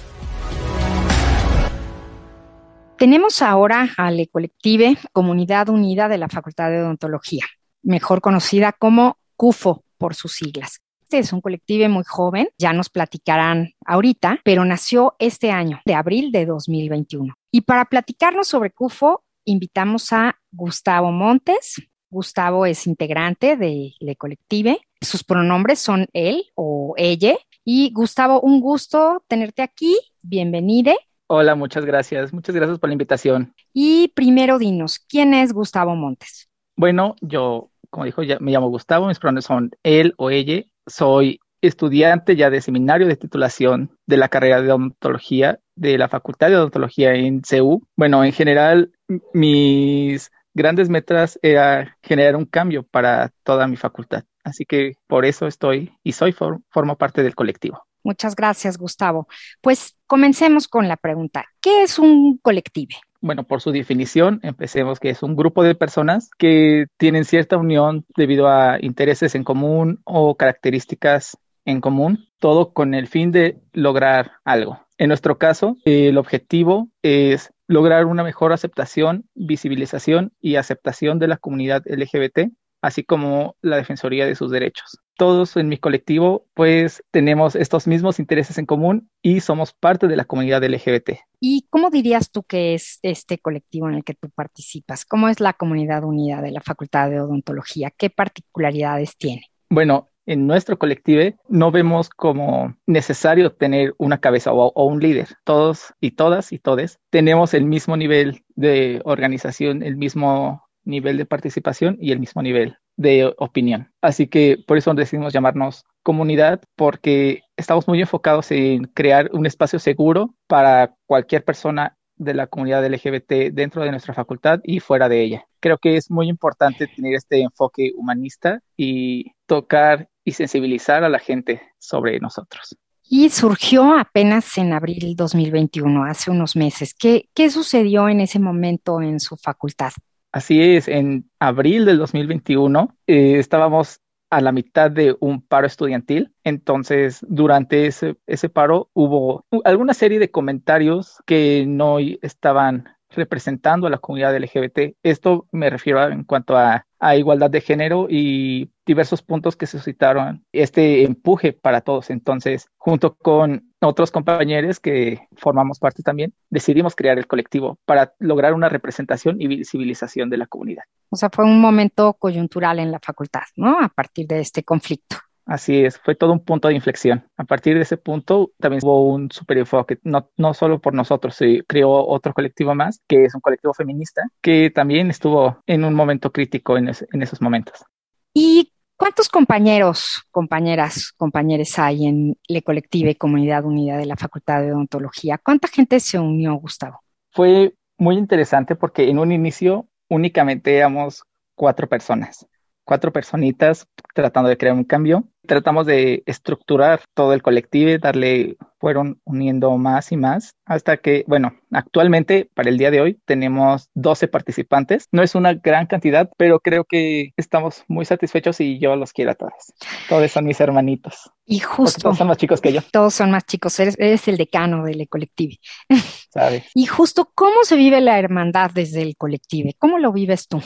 Tenemos 2.97 3.43
ahora 3.43 3.91
al 3.99 4.27
Colective, 4.33 4.97
Comunidad 5.13 5.69
Unida 5.69 6.09
de 6.09 6.17
la 6.17 6.31
Facultad 6.31 6.71
de 6.71 6.81
Odontología, 6.81 7.45
mejor 7.83 8.23
conocida 8.23 8.73
como 8.73 9.19
CUFO 9.37 9.85
por 9.99 10.15
sus 10.15 10.33
siglas. 10.33 10.81
Este 11.03 11.19
es 11.19 11.35
un 11.35 11.43
colectivo 11.43 11.87
muy 11.91 12.05
joven, 12.05 12.49
ya 12.57 12.73
nos 12.73 12.89
platicarán 12.89 13.75
ahorita, 13.85 14.41
pero 14.43 14.65
nació 14.65 15.17
este 15.19 15.51
año, 15.51 15.83
de 15.85 15.95
abril 15.95 16.33
de 16.33 16.47
2021. 16.47 17.35
Y 17.51 17.61
para 17.61 17.85
platicarnos 17.85 18.49
sobre 18.49 18.71
CUFO, 18.71 19.23
invitamos 19.45 20.15
a 20.15 20.35
Gustavo 20.51 21.13
Montes. 21.13 21.83
Gustavo 22.11 22.67
es 22.67 22.87
integrante 22.89 23.57
de 23.57 23.95
Le 24.01 24.17
Colective. 24.17 24.81
Sus 25.01 25.23
pronombres 25.23 25.79
son 25.79 26.07
él 26.13 26.45
o 26.57 26.95
ella. 26.97 27.37
Y 27.65 27.93
Gustavo, 27.93 28.41
un 28.41 28.61
gusto 28.61 29.23
tenerte 29.29 29.63
aquí. 29.63 29.97
Bienvenido. 30.21 30.93
Hola, 31.29 31.55
muchas 31.55 31.85
gracias. 31.85 32.33
Muchas 32.33 32.57
gracias 32.57 32.81
por 32.81 32.89
la 32.89 32.95
invitación. 32.95 33.55
Y 33.73 34.09
primero 34.09 34.59
dinos, 34.59 34.99
¿quién 34.99 35.35
es 35.35 35.53
Gustavo 35.53 35.95
Montes? 35.95 36.49
Bueno, 36.75 37.15
yo, 37.21 37.71
como 37.91 38.07
dijo, 38.07 38.25
ya 38.25 38.39
me 38.41 38.51
llamo 38.51 38.69
Gustavo, 38.69 39.07
mis 39.07 39.21
pronombres 39.21 39.45
son 39.45 39.71
él 39.85 40.15
o 40.17 40.31
ella. 40.31 40.65
Soy 40.89 41.39
estudiante 41.63 42.35
ya 42.35 42.51
de 42.51 42.61
seminario 42.61 43.07
de 43.07 43.17
titulación 43.17 43.97
de 44.07 44.17
la 44.17 44.29
carrera 44.29 44.63
de 44.63 44.73
odontología 44.73 45.61
de 45.77 45.99
la 45.99 46.09
Facultad 46.09 46.49
de 46.49 46.57
Odontología 46.57 47.15
en 47.15 47.43
CEU. 47.45 47.87
Bueno, 47.97 48.25
en 48.25 48.33
general, 48.33 48.91
mis 49.33 50.31
grandes 50.55 50.89
metas 50.89 51.39
era 51.43 51.97
generar 52.03 52.37
un 52.37 52.45
cambio 52.45 52.83
para 52.83 53.33
toda 53.43 53.67
mi 53.67 53.77
facultad. 53.77 54.25
Así 54.45 54.65
que 54.65 54.95
por 55.07 55.25
eso 55.25 55.47
estoy 55.47 55.93
y 56.03 56.13
soy, 56.13 56.33
for- 56.33 56.61
formo 56.71 56.97
parte 56.97 57.23
del 57.23 57.35
colectivo. 57.35 57.83
Muchas 58.03 58.35
gracias, 58.35 58.79
Gustavo. 58.79 59.29
Pues 59.61 59.97
comencemos 60.07 60.69
con 60.69 60.89
la 60.89 60.97
pregunta. 60.97 61.45
¿Qué 61.61 61.83
es 61.83 61.99
un 61.99 62.39
colectivo? 62.39 62.93
Bueno, 63.21 63.45
por 63.45 63.61
su 63.61 63.71
definición, 63.71 64.41
empecemos 64.43 64.99
que 64.99 65.11
es 65.11 65.23
un 65.23 65.37
grupo 65.37 65.63
de 65.63 65.75
personas 65.75 66.31
que 66.39 66.87
tienen 66.97 67.27
cierta 67.27 67.59
unión 67.59 68.07
debido 68.17 68.49
a 68.49 68.79
intereses 68.81 69.35
en 69.35 69.45
común 69.45 70.01
o 70.05 70.35
características 70.37 71.37
en 71.67 71.83
común, 71.83 72.27
todo 72.39 72.73
con 72.73 72.95
el 72.95 73.07
fin 73.07 73.31
de 73.33 73.59
lograr 73.75 74.33
algo. 74.45 74.81
En 75.01 75.09
nuestro 75.09 75.39
caso, 75.39 75.79
el 75.87 76.19
objetivo 76.19 76.91
es 77.01 77.55
lograr 77.67 78.05
una 78.05 78.23
mejor 78.23 78.53
aceptación, 78.53 79.25
visibilización 79.35 80.35
y 80.43 80.57
aceptación 80.57 81.19
de 81.19 81.27
la 81.27 81.39
comunidad 81.39 81.83
LGBT, 81.87 82.53
así 82.83 83.03
como 83.03 83.57
la 83.63 83.77
defensoría 83.77 84.27
de 84.27 84.35
sus 84.35 84.51
derechos. 84.51 84.99
Todos 85.17 85.57
en 85.57 85.71
mi 85.71 85.79
colectivo, 85.79 86.45
pues, 86.53 87.03
tenemos 87.13 87.57
estos 87.57 87.87
mismos 87.87 88.19
intereses 88.19 88.59
en 88.59 88.67
común 88.67 89.09
y 89.23 89.41
somos 89.41 89.73
parte 89.73 90.07
de 90.07 90.17
la 90.17 90.27
comunidad 90.27 90.63
LGBT. 90.63 91.13
¿Y 91.41 91.67
cómo 91.71 91.89
dirías 91.89 92.31
tú 92.31 92.43
que 92.43 92.75
es 92.75 92.99
este 93.01 93.39
colectivo 93.39 93.89
en 93.89 93.95
el 93.95 94.05
que 94.05 94.13
tú 94.13 94.29
participas? 94.29 95.07
¿Cómo 95.07 95.31
es 95.31 95.41
la 95.41 95.55
comunidad 95.55 96.05
unida 96.05 96.43
de 96.43 96.51
la 96.51 96.61
Facultad 96.61 97.09
de 97.09 97.23
Odontología? 97.23 97.91
¿Qué 97.91 98.11
particularidades 98.11 99.17
tiene? 99.17 99.47
Bueno, 99.71 100.11
en 100.31 100.47
nuestro 100.47 100.79
colectivo 100.79 101.37
no 101.49 101.73
vemos 101.73 102.09
como 102.09 102.77
necesario 102.87 103.51
tener 103.51 103.95
una 103.99 104.19
cabeza 104.19 104.53
o, 104.53 104.73
o 104.73 104.85
un 104.85 105.01
líder. 105.01 105.27
Todos 105.43 105.93
y 106.01 106.13
todas 106.13 106.53
y 106.53 106.61
todes 106.61 107.01
tenemos 107.11 107.53
el 107.53 107.65
mismo 107.65 107.97
nivel 107.97 108.45
de 108.55 109.03
organización, 109.05 109.83
el 109.83 109.97
mismo 109.97 110.63
nivel 110.85 111.17
de 111.17 111.27
participación 111.27 111.97
y 112.01 112.13
el 112.13 112.21
mismo 112.21 112.43
nivel 112.43 112.77
de 112.97 113.35
opinión. 113.39 113.91
Así 114.01 114.29
que 114.29 114.57
por 114.69 114.79
eso 114.79 114.95
decidimos 114.95 115.33
llamarnos 115.33 115.85
comunidad 116.05 116.61
porque 116.77 117.43
estamos 117.57 117.89
muy 117.89 118.01
enfocados 118.01 118.53
en 118.53 118.85
crear 118.85 119.31
un 119.33 119.47
espacio 119.47 119.81
seguro 119.81 120.37
para 120.47 120.95
cualquier 121.07 121.45
persona 121.45 121.97
de 122.21 122.35
la 122.35 122.47
comunidad 122.47 122.87
LGBT 122.87 123.51
dentro 123.53 123.83
de 123.83 123.91
nuestra 123.91 124.13
facultad 124.13 124.61
y 124.63 124.79
fuera 124.79 125.09
de 125.09 125.23
ella. 125.23 125.47
Creo 125.59 125.79
que 125.79 125.97
es 125.97 126.11
muy 126.11 126.29
importante 126.29 126.87
tener 126.87 127.15
este 127.15 127.41
enfoque 127.41 127.93
humanista 127.97 128.61
y 128.77 129.33
tocar 129.47 130.10
y 130.25 130.33
sensibilizar 130.33 131.05
a 131.05 131.09
la 131.09 131.19
gente 131.19 131.63
sobre 131.79 132.19
nosotros. 132.21 132.77
Y 133.09 133.31
surgió 133.31 133.97
apenas 133.97 134.57
en 134.59 134.73
abril 134.73 135.17
2021, 135.17 136.05
hace 136.05 136.31
unos 136.31 136.55
meses. 136.55 136.95
¿Qué, 136.95 137.29
qué 137.35 137.51
sucedió 137.51 138.09
en 138.09 138.21
ese 138.21 138.39
momento 138.39 139.03
en 139.03 139.19
su 139.19 139.37
facultad? 139.37 139.91
Así 140.33 140.63
es, 140.63 140.87
en 140.87 141.29
abril 141.41 141.85
del 141.85 141.99
2021 141.99 142.97
eh, 143.09 143.39
estábamos 143.39 144.01
a 144.31 144.41
la 144.41 144.53
mitad 144.53 144.91
de 144.91 145.17
un 145.19 145.43
paro 145.43 145.67
estudiantil. 145.67 146.33
Entonces, 146.45 147.27
durante 147.29 147.87
ese, 147.87 148.17
ese 148.27 148.49
paro 148.49 148.91
hubo 148.95 149.45
alguna 149.65 149.93
serie 149.93 150.21
de 150.21 150.31
comentarios 150.31 151.17
que 151.27 151.65
no 151.67 151.99
estaban 151.99 152.89
representando 153.11 153.87
a 153.87 153.91
la 153.91 153.99
comunidad 153.99 154.35
LGBT. 154.37 154.97
Esto 155.03 155.47
me 155.53 155.71
refiero 155.71 156.01
a- 156.01 156.13
en 156.13 156.25
cuanto 156.25 156.57
a, 156.57 156.87
a 156.99 157.17
igualdad 157.17 157.51
de 157.51 157.61
género 157.61 158.07
y 158.09 158.71
diversos 158.87 159.23
puntos 159.23 159.57
que 159.57 159.67
suscitaron 159.67 160.45
este 160.53 161.05
empuje 161.05 161.53
para 161.53 161.81
todos. 161.81 162.11
Entonces, 162.11 162.69
junto 162.77 163.15
con 163.17 163.73
otros 163.81 164.11
compañeros 164.11 164.81
que 164.81 165.27
formamos 165.37 165.79
parte 165.79 166.03
también, 166.03 166.35
decidimos 166.51 166.95
crear 166.95 167.19
el 167.19 167.27
colectivo 167.27 167.79
para 167.85 168.13
lograr 168.19 168.55
una 168.55 168.69
representación 168.69 169.41
y 169.41 169.47
visibilización 169.47 170.29
de 170.31 170.37
la 170.37 170.47
comunidad. 170.47 170.85
O 171.11 171.17
sea, 171.17 171.31
fue 171.33 171.45
un 171.45 171.61
momento 171.61 172.15
coyuntural 172.15 172.79
en 172.79 172.91
la 172.93 173.01
facultad, 173.01 173.43
¿no? 173.57 173.79
A 173.81 173.89
partir 173.89 174.27
de 174.27 174.41
este 174.41 174.63
conflicto. 174.63 175.17
Así 175.51 175.85
es, 175.85 175.99
fue 175.99 176.15
todo 176.15 176.33
un 176.33 176.45
punto 176.45 176.69
de 176.69 176.75
inflexión. 176.75 177.27
A 177.37 177.43
partir 177.43 177.75
de 177.75 177.83
ese 177.83 177.97
punto 177.97 178.53
también 178.61 178.83
hubo 178.85 179.09
un 179.09 179.33
super 179.33 179.59
enfoque, 179.59 179.99
no, 180.05 180.31
no 180.37 180.55
solo 180.55 180.81
por 180.81 180.95
nosotros, 180.95 181.35
se 181.35 181.65
creó 181.67 181.91
otro 182.07 182.33
colectivo 182.33 182.73
más, 182.77 183.01
que 183.09 183.25
es 183.25 183.35
un 183.35 183.41
colectivo 183.41 183.75
feminista, 183.75 184.23
que 184.41 184.71
también 184.71 185.11
estuvo 185.11 185.59
en 185.67 185.83
un 185.85 185.95
momento 185.95 186.31
crítico 186.31 186.79
en, 186.79 186.89
es- 186.91 187.05
en 187.13 187.23
esos 187.23 187.41
momentos. 187.43 187.85
¿Y 188.33 188.73
cuántos 188.97 189.29
compañeros, 189.29 190.23
compañeras, 190.31 191.13
compañeros 191.17 191.77
hay 191.81 192.07
en 192.07 192.37
Le 192.47 192.63
Colective 192.63 193.17
Comunidad 193.17 193.65
Unida 193.65 193.97
de 193.97 194.07
la 194.07 194.17
Facultad 194.17 194.61
de 194.63 194.73
Odontología? 194.73 195.39
¿Cuánta 195.39 195.67
gente 195.67 195.99
se 195.99 196.21
unió, 196.21 196.55
Gustavo? 196.55 197.03
Fue 197.33 197.75
muy 197.99 198.17
interesante 198.17 198.77
porque 198.77 199.09
en 199.11 199.19
un 199.19 199.33
inicio 199.33 199.89
únicamente 200.09 200.77
éramos 200.77 201.25
cuatro 201.57 201.89
personas, 201.89 202.47
cuatro 202.91 203.13
personitas 203.13 203.87
tratando 204.17 204.51
de 204.51 204.57
crear 204.57 204.75
un 204.75 204.83
cambio. 204.83 205.23
Tratamos 205.47 205.87
de 205.87 206.25
estructurar 206.27 207.03
todo 207.15 207.35
el 207.35 207.41
colectivo, 207.41 207.97
darle, 208.01 208.57
fueron 208.81 209.21
uniendo 209.25 209.71
más 209.79 210.11
y 210.11 210.17
más 210.17 210.57
hasta 210.67 210.97
que, 210.97 211.23
bueno, 211.29 211.55
actualmente 211.71 212.51
para 212.53 212.69
el 212.69 212.79
día 212.79 212.91
de 212.91 213.01
hoy 213.01 213.21
tenemos 213.27 213.91
12 213.95 214.27
participantes. 214.27 215.07
No 215.13 215.23
es 215.23 215.37
una 215.37 215.55
gran 215.55 215.87
cantidad, 215.87 216.29
pero 216.37 216.59
creo 216.59 216.83
que 216.83 217.31
estamos 217.37 217.85
muy 217.87 218.05
satisfechos 218.07 218.61
y 218.61 218.81
yo 218.81 218.97
los 218.97 219.13
quiero 219.13 219.31
a 219.31 219.35
todos. 219.37 219.73
Todos 220.09 220.29
son 220.33 220.47
mis 220.47 220.61
hermanitos, 220.61 221.31
Y 221.47 221.61
justo, 221.61 222.01
todos 222.01 222.19
son 222.19 222.27
más 222.27 222.39
chicos 222.39 222.61
que 222.61 222.73
yo, 222.73 222.81
todos 222.91 223.15
son 223.15 223.31
más 223.31 223.45
chicos, 223.47 223.79
eres, 223.79 223.95
eres 224.01 224.27
el 224.27 224.37
decano 224.37 224.83
de 224.83 224.95
Le 224.95 225.07
Colective. 225.07 225.59
¿sabes? 226.35 226.65
Y 226.75 226.87
justo, 226.87 227.31
¿cómo 227.37 227.63
se 227.63 227.77
vive 227.77 228.01
la 228.01 228.19
hermandad 228.19 228.73
desde 228.75 229.03
el 229.03 229.17
Colective? 229.17 229.77
¿Cómo 229.79 229.99
lo 229.99 230.11
vives 230.11 230.49
tú? 230.49 230.61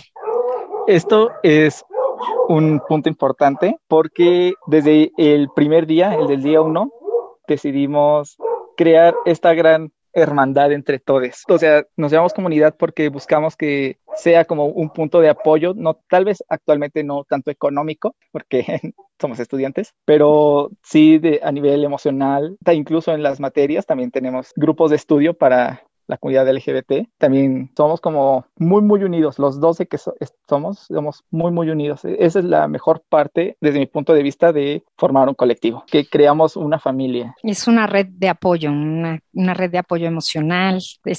Esto 0.86 1.30
es 1.42 1.84
un 2.48 2.80
punto 2.88 3.08
importante 3.08 3.76
porque 3.88 4.54
desde 4.66 5.12
el 5.16 5.48
primer 5.54 5.86
día, 5.86 6.14
el 6.14 6.26
del 6.26 6.42
día 6.42 6.60
uno, 6.60 6.90
decidimos 7.46 8.36
crear 8.76 9.14
esta 9.24 9.54
gran 9.54 9.92
hermandad 10.14 10.72
entre 10.72 10.98
todos. 10.98 11.42
O 11.48 11.58
sea, 11.58 11.84
nos 11.96 12.12
llamamos 12.12 12.32
comunidad 12.32 12.76
porque 12.78 13.08
buscamos 13.08 13.56
que 13.56 13.98
sea 14.16 14.44
como 14.44 14.66
un 14.66 14.90
punto 14.90 15.20
de 15.20 15.28
apoyo, 15.28 15.74
no 15.74 15.94
tal 16.08 16.24
vez 16.24 16.42
actualmente 16.48 17.02
no 17.02 17.24
tanto 17.24 17.50
económico, 17.50 18.14
porque 18.30 18.64
somos 19.20 19.40
estudiantes, 19.40 19.92
pero 20.04 20.70
sí 20.82 21.18
de, 21.18 21.40
a 21.42 21.50
nivel 21.52 21.84
emocional, 21.84 22.56
incluso 22.72 23.12
en 23.12 23.22
las 23.22 23.40
materias 23.40 23.86
también 23.86 24.10
tenemos 24.10 24.52
grupos 24.56 24.90
de 24.90 24.96
estudio 24.96 25.34
para 25.34 25.82
la 26.06 26.16
comunidad 26.18 26.48
LGBT, 26.48 27.08
también 27.18 27.70
somos 27.76 28.00
como 28.00 28.46
muy, 28.56 28.82
muy 28.82 29.02
unidos. 29.04 29.38
Los 29.38 29.60
12 29.60 29.86
que 29.86 29.98
somos, 30.48 30.78
somos 30.88 31.24
muy, 31.30 31.50
muy 31.50 31.70
unidos. 31.70 32.04
E-, 32.04 32.16
esa 32.20 32.38
es 32.38 32.44
la 32.44 32.68
mejor 32.68 33.02
parte, 33.08 33.56
desde 33.60 33.78
mi 33.78 33.86
punto 33.86 34.12
de 34.12 34.22
vista, 34.22 34.52
de 34.52 34.82
formar 34.96 35.28
un 35.28 35.34
colectivo, 35.34 35.84
que 35.86 36.06
creamos 36.06 36.56
una 36.56 36.78
familia. 36.78 37.34
Es 37.42 37.66
una 37.66 37.86
red 37.86 38.06
de 38.10 38.28
apoyo, 38.28 38.70
una, 38.70 39.20
una 39.32 39.54
red 39.54 39.70
de 39.70 39.78
apoyo 39.78 40.06
emocional, 40.06 40.82
de 41.04 41.12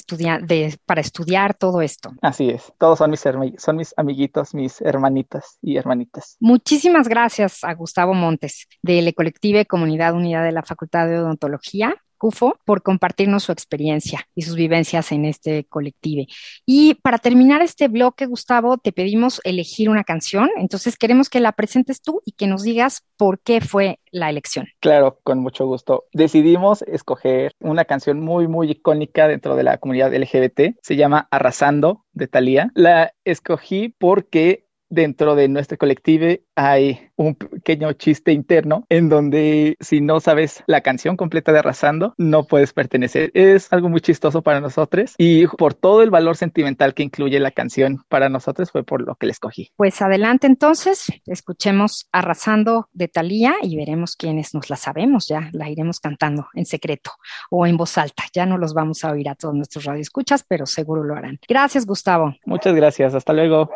de, 0.46 0.78
para 0.84 1.00
estudiar 1.00 1.54
todo 1.54 1.80
esto. 1.80 2.12
Así 2.22 2.50
es. 2.50 2.72
Todos 2.78 2.98
son 2.98 3.10
mis, 3.10 3.20
son 3.58 3.76
mis 3.76 3.94
amiguitos, 3.96 4.54
mis 4.54 4.80
hermanitas 4.80 5.58
y 5.62 5.76
hermanitas. 5.76 6.36
Muchísimas 6.40 7.08
gracias 7.08 7.64
a 7.64 7.74
Gustavo 7.74 8.14
Montes, 8.14 8.66
de 8.82 9.02
Colective 9.14 9.66
Comunidad 9.66 10.14
Unidad 10.14 10.44
de 10.44 10.52
la 10.52 10.62
Facultad 10.62 11.08
de 11.08 11.18
Odontología, 11.18 11.94
CUFO, 12.16 12.58
por 12.64 12.82
compartirnos 12.82 13.44
su 13.44 13.52
experiencia 13.52 14.28
y 14.34 14.42
sus 14.42 14.56
vivencias 14.56 15.12
en 15.12 15.24
este 15.24 15.64
colectivo. 15.64 16.26
Y 16.64 16.94
para 16.94 17.18
terminar 17.18 17.62
este 17.62 17.88
bloque, 17.88 18.26
Gustavo, 18.26 18.78
te 18.78 18.92
pedimos 18.92 19.40
elegir 19.44 19.88
una 19.88 20.04
canción, 20.04 20.48
entonces 20.56 20.96
queremos 20.96 21.28
que 21.28 21.40
la 21.40 21.52
presentes 21.52 22.00
tú 22.00 22.22
y 22.24 22.32
que 22.32 22.46
nos 22.46 22.62
digas 22.62 23.02
por 23.16 23.40
qué 23.40 23.60
fue 23.60 23.98
la 24.10 24.30
elección. 24.30 24.66
Claro, 24.80 25.20
con 25.22 25.38
mucho 25.38 25.66
gusto. 25.66 26.04
Decidimos 26.12 26.82
escoger 26.82 27.52
una 27.60 27.84
canción 27.84 28.20
muy, 28.20 28.48
muy 28.48 28.70
icónica 28.70 29.28
dentro 29.28 29.56
de 29.56 29.62
la 29.62 29.78
comunidad 29.78 30.14
LGBT, 30.14 30.76
se 30.82 30.96
llama 30.96 31.28
Arrasando 31.30 32.04
de 32.12 32.28
Thalía. 32.28 32.70
La 32.74 33.12
escogí 33.24 33.94
porque 33.98 34.65
dentro 34.88 35.34
de 35.34 35.48
nuestro 35.48 35.78
colectivo 35.78 36.26
hay 36.54 37.10
un 37.16 37.34
pequeño 37.34 37.92
chiste 37.94 38.32
interno 38.32 38.84
en 38.88 39.08
donde 39.08 39.76
si 39.80 40.00
no 40.00 40.20
sabes 40.20 40.62
la 40.66 40.80
canción 40.80 41.16
completa 41.16 41.52
de 41.52 41.58
Arrasando, 41.58 42.14
no 42.18 42.44
puedes 42.44 42.72
pertenecer. 42.72 43.30
Es 43.34 43.72
algo 43.72 43.88
muy 43.88 44.00
chistoso 44.00 44.42
para 44.42 44.60
nosotros 44.60 45.14
y 45.18 45.46
por 45.46 45.74
todo 45.74 46.02
el 46.02 46.10
valor 46.10 46.36
sentimental 46.36 46.94
que 46.94 47.02
incluye 47.02 47.40
la 47.40 47.50
canción 47.50 48.04
para 48.08 48.28
nosotros 48.28 48.70
fue 48.70 48.84
por 48.84 49.02
lo 49.02 49.14
que 49.16 49.26
la 49.26 49.32
escogí. 49.32 49.70
Pues 49.76 50.00
adelante 50.02 50.46
entonces, 50.46 51.06
escuchemos 51.26 52.08
Arrasando 52.12 52.88
de 52.92 53.08
Talía 53.08 53.54
y 53.62 53.76
veremos 53.76 54.16
quiénes 54.16 54.54
nos 54.54 54.70
la 54.70 54.76
sabemos, 54.76 55.26
ya 55.28 55.50
la 55.52 55.70
iremos 55.70 56.00
cantando 56.00 56.48
en 56.54 56.66
secreto 56.66 57.12
o 57.50 57.66
en 57.66 57.76
voz 57.76 57.98
alta. 57.98 58.24
Ya 58.32 58.46
no 58.46 58.58
los 58.58 58.74
vamos 58.74 59.04
a 59.04 59.12
oír 59.12 59.28
a 59.28 59.34
todos 59.34 59.54
nuestros 59.54 59.84
radioescuchas, 59.84 60.44
pero 60.46 60.66
seguro 60.66 61.04
lo 61.04 61.14
harán. 61.14 61.38
Gracias, 61.48 61.86
Gustavo. 61.86 62.34
Muchas 62.44 62.74
gracias, 62.74 63.14
hasta 63.14 63.32
luego. 63.32 63.70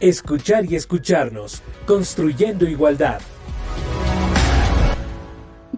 Escuchar 0.00 0.64
y 0.64 0.76
escucharnos, 0.76 1.62
construyendo 1.86 2.66
igualdad. 2.66 3.20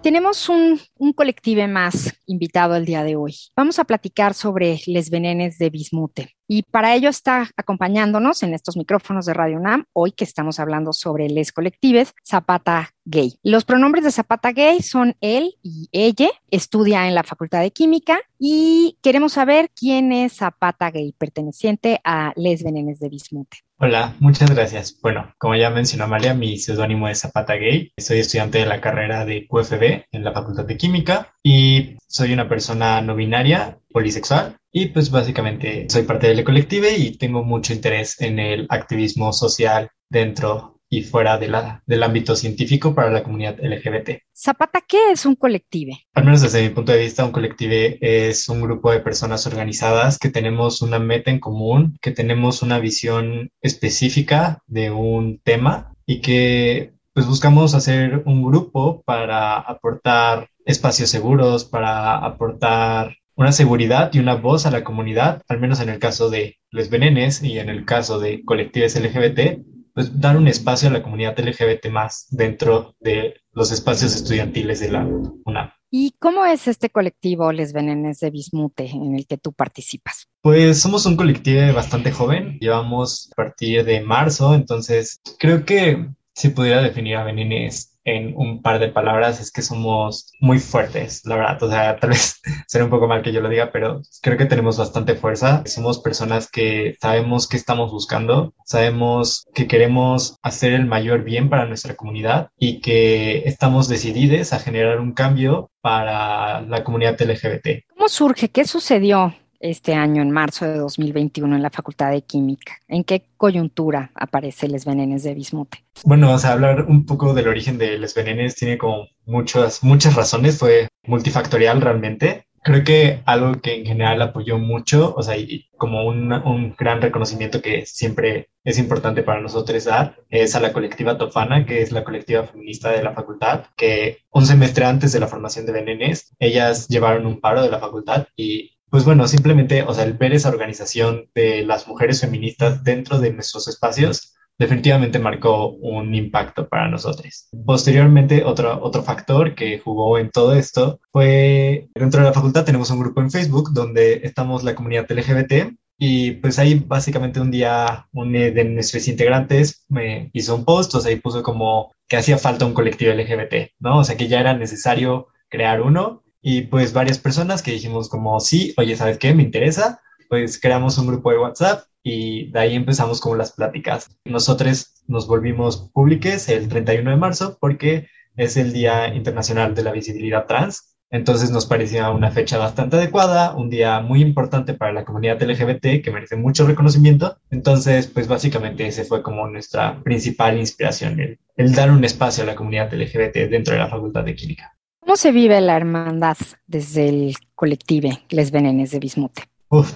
Tenemos 0.01 0.49
un, 0.49 0.81
un 0.97 1.13
colectivo 1.13 1.67
más 1.67 2.13
invitado 2.27 2.77
el 2.77 2.85
día 2.85 3.03
de 3.03 3.17
hoy. 3.17 3.35
Vamos 3.57 3.81
a 3.81 3.85
platicar 3.85 4.35
sobre 4.35 4.81
les 4.87 5.11
venenes 5.11 5.59
de 5.59 5.71
bismute. 5.71 6.37
Y 6.47 6.63
para 6.63 6.95
ello 6.95 7.09
está 7.09 7.51
acompañándonos 7.57 8.43
en 8.43 8.55
estos 8.55 8.77
micrófonos 8.77 9.27
de 9.27 9.35
Radio 9.35 9.57
UNAM, 9.57 9.87
hoy 9.93 10.13
que 10.13 10.25
estamos 10.25 10.61
hablando 10.61 10.93
sobre 10.93 11.29
les 11.29 11.51
colectives, 11.51 12.15
Zapata 12.25 12.91
Gay. 13.05 13.39
Los 13.43 13.65
pronombres 13.65 14.05
de 14.05 14.13
Zapata 14.13 14.53
Gay 14.53 14.83
son 14.83 15.17
él 15.21 15.57
y 15.63 15.89
ella, 15.93 16.29
estudia 16.51 17.09
en 17.09 17.15
la 17.15 17.23
Facultad 17.23 17.61
de 17.61 17.71
Química 17.73 18.21
y 18.39 18.99
queremos 19.03 19.33
saber 19.33 19.71
quién 19.75 20.13
es 20.13 20.35
Zapata 20.35 20.91
Gay, 20.91 21.13
perteneciente 21.17 22.01
a 22.05 22.33
Les 22.37 22.63
Venenes 22.63 23.01
de 23.01 23.09
Bismute. 23.09 23.59
Hola, 23.85 24.15
muchas 24.21 24.49
gracias. 24.49 24.97
Bueno, 25.03 25.35
como 25.39 25.57
ya 25.57 25.69
mencionó 25.69 26.05
Amalia, 26.05 26.35
mi 26.35 26.57
seudónimo 26.57 27.09
es 27.09 27.19
Zapata 27.19 27.55
Gay. 27.55 27.93
Soy 27.99 28.21
estudiante 28.21 28.59
de 28.59 28.67
la 28.67 28.81
carrera 28.81 29.25
de 29.25 29.49
QFB 29.49 30.05
en 30.13 30.23
la 30.23 30.33
Facultad 30.33 30.65
de 30.65 30.77
Química 30.77 31.35
y 31.43 31.97
soy 32.07 32.33
una 32.33 32.49
persona 32.49 33.03
no 33.03 33.17
binaria, 33.17 33.81
polisexual 33.91 34.57
y 34.71 34.87
pues 34.87 35.11
básicamente 35.11 35.89
soy 35.91 36.05
parte 36.05 36.29
del 36.29 36.45
colective 36.45 36.97
y 36.97 37.19
tengo 37.19 37.43
mucho 37.43 37.73
interés 37.73 38.21
en 38.21 38.39
el 38.39 38.67
activismo 38.71 39.33
social 39.33 39.91
dentro 40.09 40.79
y 40.93 41.01
fuera 41.05 41.39
de 41.39 41.49
la, 41.49 41.83
del 41.87 42.03
ámbito 42.03 42.37
científico 42.37 42.95
para 42.95 43.11
la 43.11 43.23
comunidad 43.23 43.59
LGBT. 43.59 44.11
Zapata, 44.37 44.83
¿qué 44.87 45.13
es 45.13 45.25
un 45.25 45.35
colectivo? 45.35 45.97
Al 46.13 46.25
menos 46.27 46.43
desde 46.43 46.63
mi 46.63 46.69
punto 46.69 46.93
de 46.93 46.99
vista, 46.99 47.25
un 47.25 47.33
colectivo 47.33 47.97
es 48.03 48.47
un 48.51 48.61
grupo 48.61 48.93
de 48.93 49.01
personas 49.01 49.47
organizadas 49.47 50.19
que 50.19 50.29
tenemos 50.29 50.83
una 50.83 50.99
meta 50.99 51.31
en 51.31 51.41
común, 51.41 51.97
que 52.03 52.11
tenemos 52.11 52.61
una 52.61 52.79
visión 52.79 53.51
específica 53.63 54.59
de 54.67 54.91
un 54.91 55.41
tema 55.43 55.95
y 56.05 56.21
que 56.21 56.93
pues 57.15 57.27
buscamos 57.27 57.75
hacer 57.75 58.23
un 58.27 58.45
grupo 58.45 59.03
para 59.07 59.61
aportar 59.61 60.51
espacios 60.67 61.09
seguros, 61.09 61.65
para 61.65 62.19
aportar 62.19 63.17
una 63.35 63.53
seguridad 63.53 64.11
y 64.13 64.19
una 64.19 64.35
voz 64.35 64.67
a 64.67 64.71
la 64.71 64.85
comunidad, 64.85 65.41
al 65.49 65.59
menos 65.59 65.81
en 65.81 65.89
el 65.89 65.99
caso 65.99 66.29
de 66.29 66.59
los 66.71 66.91
venenes 66.91 67.43
y 67.43 67.59
en 67.59 67.71
el 67.71 67.87
caso 67.87 68.19
de 68.19 68.45
colectivos 68.45 68.95
LGBT, 68.95 69.63
pues, 69.95 70.21
dar 70.21 70.37
un 70.37 70.49
espacio 70.49 70.89
a 70.89 70.93
la 70.93 71.03
comunidad 71.03 71.39
LGBT 71.39 71.89
más 71.91 72.27
dentro 72.31 72.95
de 73.01 73.35
los 73.53 73.71
espacios 73.73 74.15
estudiantiles 74.15 74.81
de 74.81 74.91
la 74.91 75.07
UNAM. 75.45 75.71
¿Y 75.91 76.15
cómo 76.19 76.47
es 76.47 76.69
este 76.69 76.89
colectivo 76.89 77.53
Les 77.53 77.75
Venenes 77.75 78.21
de 78.21 78.31
Bismute 78.31 78.87
en 78.87 79.15
el 79.15 79.27
que 79.27 79.37
tú 79.37 79.53
participas? 79.53 80.27
Pues 80.41 80.81
somos 80.81 81.05
un 81.05 81.17
colectivo 81.17 81.75
bastante 81.75 82.13
joven, 82.13 82.59
llevamos 82.61 83.31
a 83.33 83.35
partir 83.35 83.85
de 83.85 84.01
marzo, 84.01 84.55
entonces 84.55 85.21
creo 85.39 85.67
que 85.67 86.09
si 86.35 86.49
pudiera 86.49 86.81
definir 86.81 87.17
a 87.17 87.25
Benenes 87.25 87.92
en 88.05 88.35
un 88.37 88.63
par 88.63 88.79
de 88.79 88.89
palabras 88.89 89.41
es 89.41 89.51
que 89.51 89.63
somos 89.63 90.33
muy 90.41 90.59
fuertes, 90.59 91.23
la 91.25 91.37
verdad. 91.37 91.63
O 91.63 91.71
sea, 91.71 91.97
tal 91.99 92.11
vez 92.11 92.41
será 92.67 92.85
un 92.85 92.91
poco 92.91 93.07
mal 93.07 93.23
que 93.23 93.33
yo 93.33 93.41
lo 93.41 93.49
diga, 93.49 93.71
pero 93.73 94.03
creo 94.23 94.37
que 94.37 94.47
tenemos 94.47 94.79
bastante 94.79 95.15
fuerza. 95.15 95.63
Somos 95.67 96.01
personas 96.01 96.51
que 96.51 96.97
sabemos 97.01 97.49
qué 97.49 97.57
estamos 97.57 97.91
buscando, 97.91 98.55
sabemos 98.65 99.45
que 99.55 99.67
queremos 99.67 100.37
hacer 100.43 100.73
el 100.73 100.87
mayor 100.87 101.25
bien 101.25 101.49
para 101.49 101.67
nuestra 101.67 101.95
comunidad 101.95 102.51
y 102.59 102.81
que 102.81 103.43
estamos 103.47 103.89
decididos 103.89 104.53
a 104.53 104.59
generar 104.59 105.01
un 105.01 105.13
cambio 105.13 105.71
para 105.81 106.61
la 106.63 106.85
comunidad 106.85 107.21
LGBT. 107.21 107.85
¿Cómo 107.89 108.09
surge? 108.09 108.49
¿Qué 108.51 108.65
sucedió? 108.65 109.35
Este 109.63 109.95
año, 109.95 110.21
en 110.21 110.31
marzo 110.31 110.67
de 110.67 110.77
2021, 110.77 111.57
en 111.57 111.63
la 111.63 111.71
Facultad 111.71 112.11
de 112.11 112.23
Química? 112.23 112.75
¿En 112.89 113.05
qué 113.05 113.25
coyuntura 113.37 114.11
aparece 114.15 114.69
Les 114.69 114.85
Venenes 114.85 115.23
de 115.23 115.35
Bismute? 115.35 115.85
Bueno, 116.05 116.33
o 116.33 116.39
sea, 116.39 116.53
hablar 116.53 116.87
un 116.87 117.07
poco 117.07 117.33
del 117.33 117.49
origen 117.49 117.79
de 117.79 117.99
Les 117.99 118.15
Venenes 118.15 118.57
tiene 118.57 118.77
como 118.77 119.07
muchas, 119.25 119.83
muchas 119.83 120.15
razones, 120.15 120.59
fue 120.59 120.89
multifactorial 121.05 121.81
realmente. 121.81 122.47
Creo 122.65 122.85
que 122.85 123.23
algo 123.25 123.61
que 123.61 123.75
en 123.75 123.87
general 123.87 124.23
apoyó 124.23 124.57
mucho, 124.59 125.15
o 125.17 125.23
sea, 125.23 125.37
y 125.37 125.69
como 125.77 126.07
un, 126.07 126.33
un 126.33 126.77
gran 126.79 127.03
reconocimiento 127.03 127.61
que 127.61 127.87
siempre 127.87 128.51
es 128.63 128.79
importante 128.79 129.25
para 129.25 129.41
nosotros 129.41 129.85
dar, 129.85 130.17
es 130.31 130.55
a 130.55 130.61
la 130.61 130.73
colectiva 130.73 131.19
Tofana, 131.19 131.67
que 131.67 131.83
es 131.83 131.91
la 131.91 132.05
colectiva 132.05 132.45
feminista 132.45 132.91
de 132.91 133.03
la 133.03 133.15
facultad, 133.15 133.67
que 133.77 134.19
un 134.31 134.47
semestre 134.47 134.85
antes 134.85 135.13
de 135.13 135.19
la 135.19 135.27
formación 135.27 135.67
de 135.67 135.73
Venenes, 135.73 136.35
ellas 136.39 136.87
llevaron 136.87 137.27
un 137.27 137.41
paro 137.41 137.63
de 137.63 137.71
la 137.71 137.81
facultad 137.81 138.27
y 138.37 138.72
pues 138.93 139.07
bueno, 139.07 139.27
simplemente, 139.27 139.85
o 139.85 139.95
sea, 139.95 140.05
el 140.05 140.13
ver 140.13 140.35
esa 140.35 140.51
organización 140.51 141.31
de 141.35 141.65
las 141.65 141.89
mujeres 141.89 142.21
feministas 142.21 142.85
dentro 142.85 143.19
de 143.19 143.33
nuestros 143.33 143.67
espacios 143.67 144.35
definitivamente 144.59 145.19
marcó 145.19 145.71
un 145.71 146.15
impacto 146.15 146.69
para 146.69 146.89
nosotros. 146.89 147.49
Posteriormente, 147.65 148.45
otro, 148.45 148.79
otro 148.83 149.03
factor 149.03 149.55
que 149.55 149.79
jugó 149.79 150.19
en 150.19 150.31
todo 150.31 150.53
esto 150.53 151.01
fue, 151.11 151.89
dentro 151.95 152.21
de 152.21 152.27
la 152.27 152.35
facultad 152.35 152.67
tenemos 152.67 152.91
un 152.91 153.01
grupo 153.01 153.23
en 153.23 153.31
Facebook 153.31 153.73
donde 153.73 154.21
estamos 154.25 154.63
la 154.63 154.75
comunidad 154.75 155.11
LGBT 155.11 155.73
y 155.97 156.33
pues 156.33 156.59
ahí 156.59 156.75
básicamente 156.75 157.41
un 157.41 157.51
día 157.51 158.09
uno 158.13 158.39
de 158.39 158.65
nuestros 158.67 159.09
integrantes 159.09 159.87
me 159.89 160.29
hizo 160.35 160.55
un 160.55 160.67
post, 160.67 160.95
o 160.97 161.01
sea, 161.01 161.11
ahí 161.11 161.17
puso 161.17 161.43
como 161.43 161.95
que 162.07 162.19
hacía 162.19 162.37
falta 162.37 162.67
un 162.67 162.75
colectivo 162.75 163.15
LGBT, 163.15 163.73
¿no? 163.79 164.01
O 164.01 164.05
sea, 164.05 164.19
que 164.19 164.29
ya 164.29 164.41
era 164.41 164.53
necesario 164.53 165.29
crear 165.49 165.81
uno 165.81 166.22
y 166.43 166.63
pues 166.63 166.93
varias 166.93 167.19
personas 167.19 167.63
que 167.63 167.71
dijimos 167.71 168.09
como, 168.09 168.39
sí, 168.41 168.75
oye, 168.77 168.97
¿sabes 168.97 169.19
qué? 169.19 169.33
Me 169.33 169.45
interesa. 169.45 170.01
Pues 170.29 170.61
creamos 170.61 170.99
un 170.99 171.07
grupo 171.07 171.31
de 171.31 171.39
WhatsApp 171.39 171.85
y 172.03 172.51
de 172.51 172.59
ahí 172.59 172.75
empezamos 172.75 173.21
con 173.21 173.39
las 173.39 173.53
pláticas. 173.53 174.19
Nosotros 174.25 174.93
nos 175.07 175.29
volvimos 175.29 175.91
públicos 175.93 176.49
el 176.49 176.69
31 176.69 177.11
de 177.11 177.17
marzo 177.17 177.59
porque 177.61 178.09
es 178.37 178.57
el 178.57 178.73
Día 178.73 179.15
Internacional 179.15 179.75
de 179.75 179.85
la 179.85 179.93
Visibilidad 179.93 180.47
Trans. 180.47 180.97
Entonces 181.11 181.51
nos 181.51 181.67
parecía 181.67 182.11
una 182.11 182.31
fecha 182.31 182.57
bastante 182.57 182.97
adecuada, 182.97 183.55
un 183.55 183.69
día 183.69 184.01
muy 184.01 184.23
importante 184.23 184.73
para 184.73 184.93
la 184.93 185.05
comunidad 185.05 185.43
LGBT 185.43 186.03
que 186.03 186.11
merece 186.11 186.37
mucho 186.37 186.67
reconocimiento. 186.67 187.37
Entonces, 187.51 188.07
pues 188.07 188.27
básicamente 188.27 188.87
ese 188.87 189.05
fue 189.05 189.23
como 189.23 189.47
nuestra 189.47 190.03
principal 190.03 190.59
inspiración, 190.59 191.21
el, 191.21 191.39
el 191.57 191.75
dar 191.75 191.91
un 191.91 192.03
espacio 192.05 192.43
a 192.43 192.47
la 192.47 192.55
comunidad 192.55 192.93
LGBT 192.95 193.51
dentro 193.51 193.75
de 193.75 193.81
la 193.81 193.89
Facultad 193.89 194.25
de 194.25 194.35
Química. 194.35 194.72
¿Cómo 195.03 195.17
se 195.17 195.33
vive 195.33 195.61
la 195.61 195.77
hermandad 195.77 196.37
desde 196.69 197.09
el 197.09 197.35
colectivo 197.57 198.11
Les 198.29 198.53
Venenes 198.53 198.93
de 198.93 199.01
Bismute? 199.01 199.43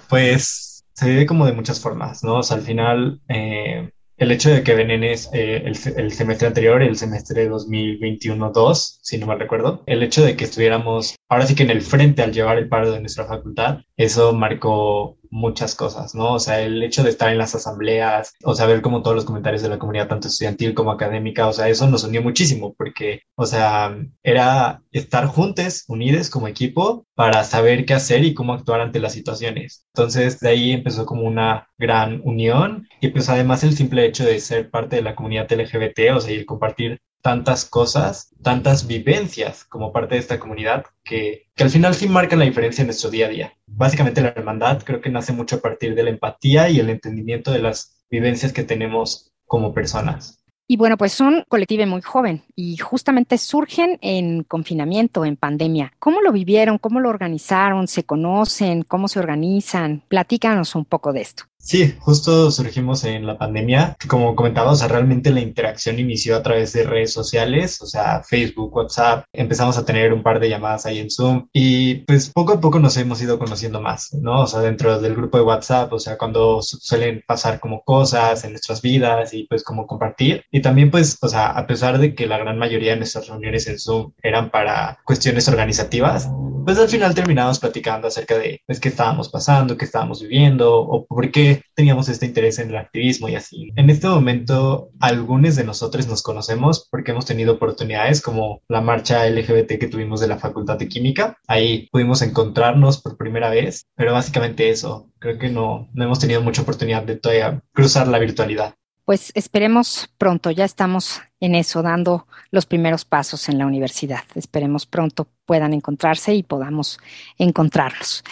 Pues 0.09 0.85
se 0.95 1.09
vive 1.09 1.27
como 1.27 1.47
de 1.47 1.53
muchas 1.53 1.81
formas, 1.81 2.25
¿no? 2.25 2.39
O 2.39 2.43
sea, 2.43 2.57
al 2.57 2.65
final, 2.65 3.21
eh, 3.29 3.89
el 4.17 4.33
hecho 4.33 4.51
de 4.51 4.65
que 4.65 4.75
Benenes, 4.75 5.31
eh, 5.33 5.63
el, 5.65 5.79
el, 5.97 6.13
semestre 6.13 6.49
anterior, 6.49 6.83
el 6.83 6.97
semestre 6.97 7.49
2021-2, 7.49 8.99
si 9.01 9.19
no 9.19 9.27
mal 9.27 9.39
recuerdo, 9.39 9.85
el 9.87 10.03
hecho 10.03 10.25
de 10.25 10.35
que 10.37 10.43
estuviéramos 10.43 11.15
ahora 11.29 11.47
sí 11.47 11.55
que 11.55 11.63
en 11.63 11.71
el 11.71 11.83
frente 11.83 12.23
al 12.23 12.33
llevar 12.33 12.59
el 12.59 12.69
paro 12.69 12.91
de 12.91 13.01
nuestra 13.01 13.27
facultad, 13.27 13.81
eso 13.97 14.33
marcó 14.33 15.19
muchas 15.31 15.75
cosas, 15.75 16.15
¿no? 16.15 16.35
O 16.35 16.39
sea, 16.39 16.61
el 16.61 16.83
hecho 16.83 17.03
de 17.03 17.11
estar 17.11 17.31
en 17.31 17.39
las 17.39 17.55
asambleas, 17.55 18.35
o 18.45 18.55
sea, 18.55 18.67
ver 18.67 18.83
como 18.83 19.03
todos 19.03 19.17
los 19.17 19.25
comentarios 19.25 19.63
de 19.63 19.69
la 19.69 19.79
comunidad, 19.79 20.09
tanto 20.09 20.29
estudiantil 20.29 20.75
como 20.75 20.93
académica, 20.93 21.49
o 21.49 21.53
sea, 21.53 21.69
eso 21.69 21.87
nos 21.89 22.05
unió 22.05 22.23
muchísimo 22.23 22.75
porque, 22.77 23.23
o 23.35 23.47
sea, 23.47 23.97
era 24.23 24.83
estar 24.93 25.27
juntos, 25.27 25.85
unidos 25.89 26.31
como 26.31 26.49
equipo 26.49 27.07
para 27.15 27.45
saber 27.45 27.85
qué 27.85 27.95
hacer 27.95 28.25
y 28.25 28.35
cómo 28.35 28.55
actuar 28.55 28.81
ante 28.81 29.01
las 29.01 29.13
situaciones. 29.13 29.87
Entonces, 29.95 30.41
de 30.41 30.49
ahí 30.51 30.73
empezó 30.73 31.07
como 31.07 31.23
una 31.23 31.69
gran 31.79 32.21
unión 32.25 32.89
y 33.01 33.09
pues 33.09 33.29
además 33.29 33.65
el 33.65 33.77
simple 33.77 34.07
hecho 34.07 34.25
de 34.25 34.41
ser 34.41 34.71
parte 34.71 34.97
de 34.97 35.03
la 35.03 35.15
comunidad 35.15 35.51
LGBT, 35.51 36.15
o 36.15 36.21
sea, 36.21 36.33
y 36.33 36.45
compartir 36.45 37.01
tantas 37.27 37.65
cosas, 37.65 38.33
tantas 38.41 38.87
vivencias 38.87 39.65
como 39.65 39.93
parte 39.93 40.15
de 40.15 40.21
esta 40.21 40.39
comunidad 40.39 40.87
que, 41.03 41.49
que, 41.57 41.65
al 41.65 41.71
final 41.71 41.93
sí 41.93 42.07
marcan 42.07 42.39
la 42.39 42.45
diferencia 42.45 42.83
en 42.83 42.87
nuestro 42.87 43.11
día 43.11 43.27
a 43.27 43.31
día. 43.31 43.53
Básicamente 43.67 44.21
la 44.21 44.29
hermandad 44.29 44.81
creo 44.85 45.01
que 45.01 45.11
nace 45.11 45.33
mucho 45.33 45.57
a 45.57 45.61
partir 45.61 45.97
de 45.97 46.05
la 46.05 46.11
empatía 46.11 46.69
y 46.69 46.79
el 46.79 46.89
entendimiento 46.89 47.51
de 47.51 47.59
las 47.59 47.99
vivencias 48.09 48.53
que 48.53 48.63
tenemos 48.63 49.33
como 49.45 49.75
personas. 49.75 50.39
Y 50.69 50.77
bueno, 50.77 50.97
pues 50.97 51.13
son 51.13 51.45
colectivo 51.49 51.85
muy 51.87 52.01
joven 52.01 52.45
y 52.55 52.77
justamente 52.77 53.39
surgen 53.39 53.99
en 54.03 54.45
confinamiento, 54.45 55.25
en 55.25 55.37
pandemia. 55.37 55.95
¿Cómo 55.99 56.21
lo 56.21 56.31
vivieron? 56.31 56.79
¿Cómo 56.79 57.01
lo 57.01 57.09
organizaron? 57.09 57.89
¿Se 57.89 58.05
conocen? 58.05 58.83
¿Cómo 58.85 59.09
se 59.09 59.19
organizan? 59.19 60.05
Platícanos 60.07 60.77
un 60.77 60.85
poco 60.85 61.13
de 61.13 61.23
esto. 61.23 61.43
Sí, 61.67 61.97
justo 61.99 62.53
surgimos 62.53 63.03
en 63.03 63.27
la 63.27 63.39
pandemia. 63.39 63.97
Como 64.07 64.37
comentaba, 64.37 64.71
o 64.71 64.77
sea, 64.77 64.87
realmente 64.87 65.33
la 65.33 65.41
interacción 65.41 65.99
inició 65.99 66.37
a 66.37 66.43
través 66.45 66.73
de 66.73 66.85
redes 66.85 67.13
sociales, 67.13 67.83
o 67.83 67.87
sea, 67.87 68.23
Facebook, 68.23 68.73
WhatsApp. 68.73 69.25
Empezamos 69.33 69.77
a 69.77 69.85
tener 69.85 70.13
un 70.13 70.23
par 70.23 70.39
de 70.39 70.49
llamadas 70.49 70.87
ahí 70.87 71.01
en 71.01 71.11
Zoom 71.11 71.49
y 71.53 71.97
pues 72.05 72.31
poco 72.31 72.53
a 72.53 72.61
poco 72.61 72.79
nos 72.79 72.97
hemos 72.99 73.21
ido 73.21 73.41
conociendo 73.41 73.81
más, 73.81 74.15
¿no? 74.15 74.43
O 74.43 74.47
sea, 74.47 74.61
dentro 74.61 75.01
del 75.01 75.17
grupo 75.17 75.39
de 75.39 75.45
WhatsApp, 75.45 75.93
o 75.93 75.99
sea, 75.99 76.17
cuando 76.17 76.63
suelen 76.63 77.25
pasar 77.27 77.59
como 77.59 77.83
cosas 77.83 78.45
en 78.45 78.53
nuestras 78.53 78.81
vidas 78.81 79.35
y 79.35 79.49
pues 79.49 79.65
como 79.65 79.89
compartir. 79.89 80.45
Y 80.53 80.63
también 80.63 80.93
pues, 80.93 81.19
o 81.21 81.29
sea, 81.29 81.49
a 81.49 81.67
pesar 81.67 81.99
de 81.99 82.15
que 82.15 82.29
la 82.29 82.39
gran 82.39 82.59
mayoría 82.59 82.93
de 82.93 82.99
nuestras 82.99 83.27
reuniones 83.27 83.67
en 83.67 83.81
Zoom 83.81 84.13
eran 84.23 84.53
para 84.53 85.01
cuestiones 85.05 85.49
organizativas, 85.49 86.29
pues 86.65 86.79
al 86.79 86.89
final 86.89 87.15
terminamos 87.15 87.61
platicando 87.61 88.09
acerca 88.09 88.37
de 88.39 88.61
pues, 88.67 88.81
qué 88.81 88.89
estábamos 88.89 89.29
pasando, 89.29 89.77
qué 89.77 89.85
estábamos 89.85 90.21
viviendo 90.21 90.81
o 90.81 91.07
por 91.07 91.31
qué 91.31 91.56
teníamos 91.75 92.09
este 92.09 92.27
interés 92.27 92.59
en 92.59 92.71
el 92.71 92.77
activismo 92.77 93.29
y 93.29 93.35
así. 93.35 93.71
En 93.77 93.91
este 93.91 94.07
momento, 94.09 94.91
algunos 95.01 95.57
de 95.57 95.65
nosotros 95.65 96.07
nos 96.07 96.23
conocemos 96.23 96.89
porque 96.91 97.13
hemos 97.13 97.27
tenido 97.27 97.55
oportunidades 97.55 98.21
como 98.21 98.63
la 98.69 98.81
marcha 98.81 99.29
LGBT 99.29 99.79
que 99.79 99.89
tuvimos 99.89 100.21
de 100.21 100.29
la 100.29 100.39
Facultad 100.39 100.79
de 100.79 100.89
Química. 100.89 101.39
Ahí 101.47 101.89
pudimos 101.91 102.23
encontrarnos 102.23 103.01
por 103.01 103.17
primera 103.17 103.51
vez, 103.51 103.87
pero 103.95 104.13
básicamente 104.13 104.71
eso. 104.71 105.11
Creo 105.19 105.39
que 105.39 105.49
no, 105.49 105.89
no 105.93 106.05
hemos 106.05 106.19
tenido 106.19 106.43
mucha 106.43 106.63
oportunidad 106.63 107.03
de 107.03 107.17
todavía 107.17 107.63
cruzar 107.73 108.09
la 108.09 108.19
virtualidad 108.19 108.75
pues 109.07 109.31
esperemos 109.37 110.11
pronto, 110.19 110.51
ya 110.51 110.65
estamos 110.65 111.23
en 111.39 111.55
eso, 111.55 111.81
dando 111.81 112.27
los 112.51 112.67
primeros 112.67 113.05
pasos 113.05 113.49
en 113.49 113.57
la 113.57 113.65
universidad. 113.65 114.25
Esperemos 114.35 114.85
pronto 114.85 115.29
puedan 115.47 115.73
encontrarse 115.73 116.35
y 116.35 116.43
podamos 116.43 116.99
encontrarlos. 117.39 118.25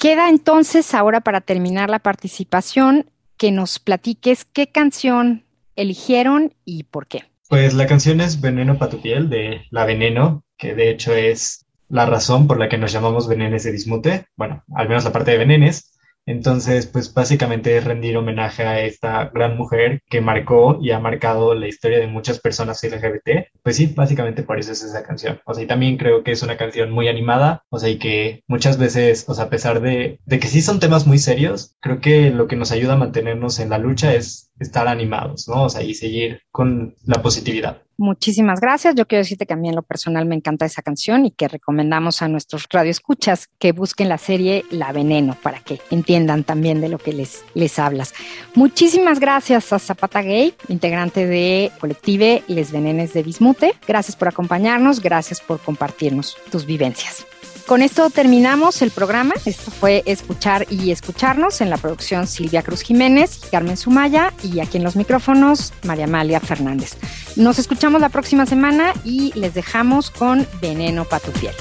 Queda 0.00 0.28
entonces 0.28 0.94
ahora 0.94 1.20
para 1.20 1.40
terminar 1.40 1.90
la 1.90 1.98
participación 1.98 3.10
que 3.36 3.50
nos 3.50 3.80
platiques 3.80 4.44
qué 4.44 4.68
canción 4.68 5.44
eligieron 5.74 6.54
y 6.64 6.84
por 6.84 7.08
qué. 7.08 7.24
Pues 7.48 7.74
la 7.74 7.88
canción 7.88 8.20
es 8.20 8.40
Veneno 8.40 8.78
para 8.78 8.92
tu 8.92 9.00
piel 9.00 9.28
de 9.28 9.62
La 9.70 9.84
Veneno, 9.86 10.44
que 10.56 10.76
de 10.76 10.90
hecho 10.90 11.12
es 11.14 11.66
la 11.88 12.06
razón 12.06 12.46
por 12.46 12.60
la 12.60 12.68
que 12.68 12.78
nos 12.78 12.92
llamamos 12.92 13.26
Venenes 13.26 13.64
de 13.64 13.72
Dismute, 13.72 14.26
bueno, 14.36 14.62
al 14.72 14.88
menos 14.88 15.02
la 15.02 15.10
parte 15.10 15.32
de 15.32 15.38
Venenes, 15.38 15.97
entonces, 16.28 16.86
pues 16.86 17.14
básicamente 17.14 17.74
es 17.78 17.84
rendir 17.84 18.18
homenaje 18.18 18.62
a 18.62 18.82
esta 18.82 19.30
gran 19.32 19.56
mujer 19.56 20.02
que 20.10 20.20
marcó 20.20 20.78
y 20.78 20.90
ha 20.90 21.00
marcado 21.00 21.54
la 21.54 21.68
historia 21.68 21.98
de 21.98 22.06
muchas 22.06 22.38
personas 22.38 22.84
LGBT. 22.84 23.48
Pues 23.62 23.76
sí, 23.76 23.86
básicamente 23.96 24.42
por 24.42 24.58
eso 24.58 24.72
es 24.72 24.82
esa 24.82 25.02
canción. 25.02 25.40
O 25.46 25.54
sea, 25.54 25.64
y 25.64 25.66
también 25.66 25.96
creo 25.96 26.22
que 26.22 26.32
es 26.32 26.42
una 26.42 26.58
canción 26.58 26.90
muy 26.90 27.08
animada, 27.08 27.64
o 27.70 27.78
sea, 27.78 27.88
y 27.88 27.98
que 27.98 28.44
muchas 28.46 28.76
veces, 28.76 29.24
o 29.26 29.32
sea, 29.32 29.44
a 29.44 29.50
pesar 29.50 29.80
de, 29.80 30.20
de 30.26 30.38
que 30.38 30.48
sí 30.48 30.60
son 30.60 30.80
temas 30.80 31.06
muy 31.06 31.18
serios, 31.18 31.76
creo 31.80 32.00
que 32.00 32.28
lo 32.30 32.46
que 32.46 32.56
nos 32.56 32.72
ayuda 32.72 32.92
a 32.92 32.96
mantenernos 32.96 33.58
en 33.58 33.70
la 33.70 33.78
lucha 33.78 34.14
es 34.14 34.50
estar 34.58 34.86
animados, 34.86 35.48
¿no? 35.48 35.64
O 35.64 35.70
sea, 35.70 35.82
y 35.82 35.94
seguir 35.94 36.42
con 36.50 36.94
la 37.06 37.22
positividad. 37.22 37.82
Muchísimas 38.00 38.60
gracias. 38.60 38.94
Yo 38.94 39.08
quiero 39.08 39.24
decirte 39.24 39.44
que 39.44 39.54
a 39.54 39.56
mí 39.56 39.68
en 39.68 39.74
lo 39.74 39.82
personal 39.82 40.24
me 40.24 40.36
encanta 40.36 40.64
esa 40.64 40.82
canción 40.82 41.26
y 41.26 41.32
que 41.32 41.48
recomendamos 41.48 42.22
a 42.22 42.28
nuestros 42.28 42.66
radioescuchas 42.70 43.48
que 43.58 43.72
busquen 43.72 44.08
la 44.08 44.18
serie 44.18 44.64
La 44.70 44.92
Veneno 44.92 45.36
para 45.42 45.58
que 45.58 45.80
entiendan 45.90 46.44
también 46.44 46.80
de 46.80 46.90
lo 46.90 46.98
que 46.98 47.12
les, 47.12 47.44
les 47.54 47.76
hablas. 47.80 48.14
Muchísimas 48.54 49.18
gracias 49.18 49.72
a 49.72 49.80
Zapata 49.80 50.22
Gay, 50.22 50.54
integrante 50.68 51.26
de 51.26 51.72
Colective 51.80 52.44
Les 52.46 52.70
Venenes 52.70 53.14
de 53.14 53.24
Bismute. 53.24 53.74
Gracias 53.88 54.14
por 54.14 54.28
acompañarnos, 54.28 55.00
gracias 55.00 55.40
por 55.40 55.58
compartirnos 55.58 56.36
tus 56.52 56.66
vivencias. 56.66 57.26
Con 57.68 57.82
esto 57.82 58.08
terminamos 58.08 58.80
el 58.80 58.90
programa. 58.90 59.34
Esto 59.44 59.70
fue 59.70 60.02
Escuchar 60.06 60.66
y 60.70 60.90
Escucharnos 60.90 61.60
en 61.60 61.68
la 61.68 61.76
producción 61.76 62.26
Silvia 62.26 62.62
Cruz 62.62 62.80
Jiménez, 62.80 63.42
Carmen 63.50 63.76
Sumaya 63.76 64.32
y 64.42 64.60
aquí 64.60 64.78
en 64.78 64.84
los 64.84 64.96
micrófonos 64.96 65.74
María 65.82 66.06
Amalia 66.06 66.40
Fernández. 66.40 66.96
Nos 67.36 67.58
escuchamos 67.58 68.00
la 68.00 68.08
próxima 68.08 68.46
semana 68.46 68.94
y 69.04 69.38
les 69.38 69.52
dejamos 69.52 70.10
con 70.10 70.46
Veneno 70.62 71.04
para 71.04 71.22
tu 71.22 71.30
piel. 71.32 71.52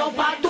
Radio 0.00 0.49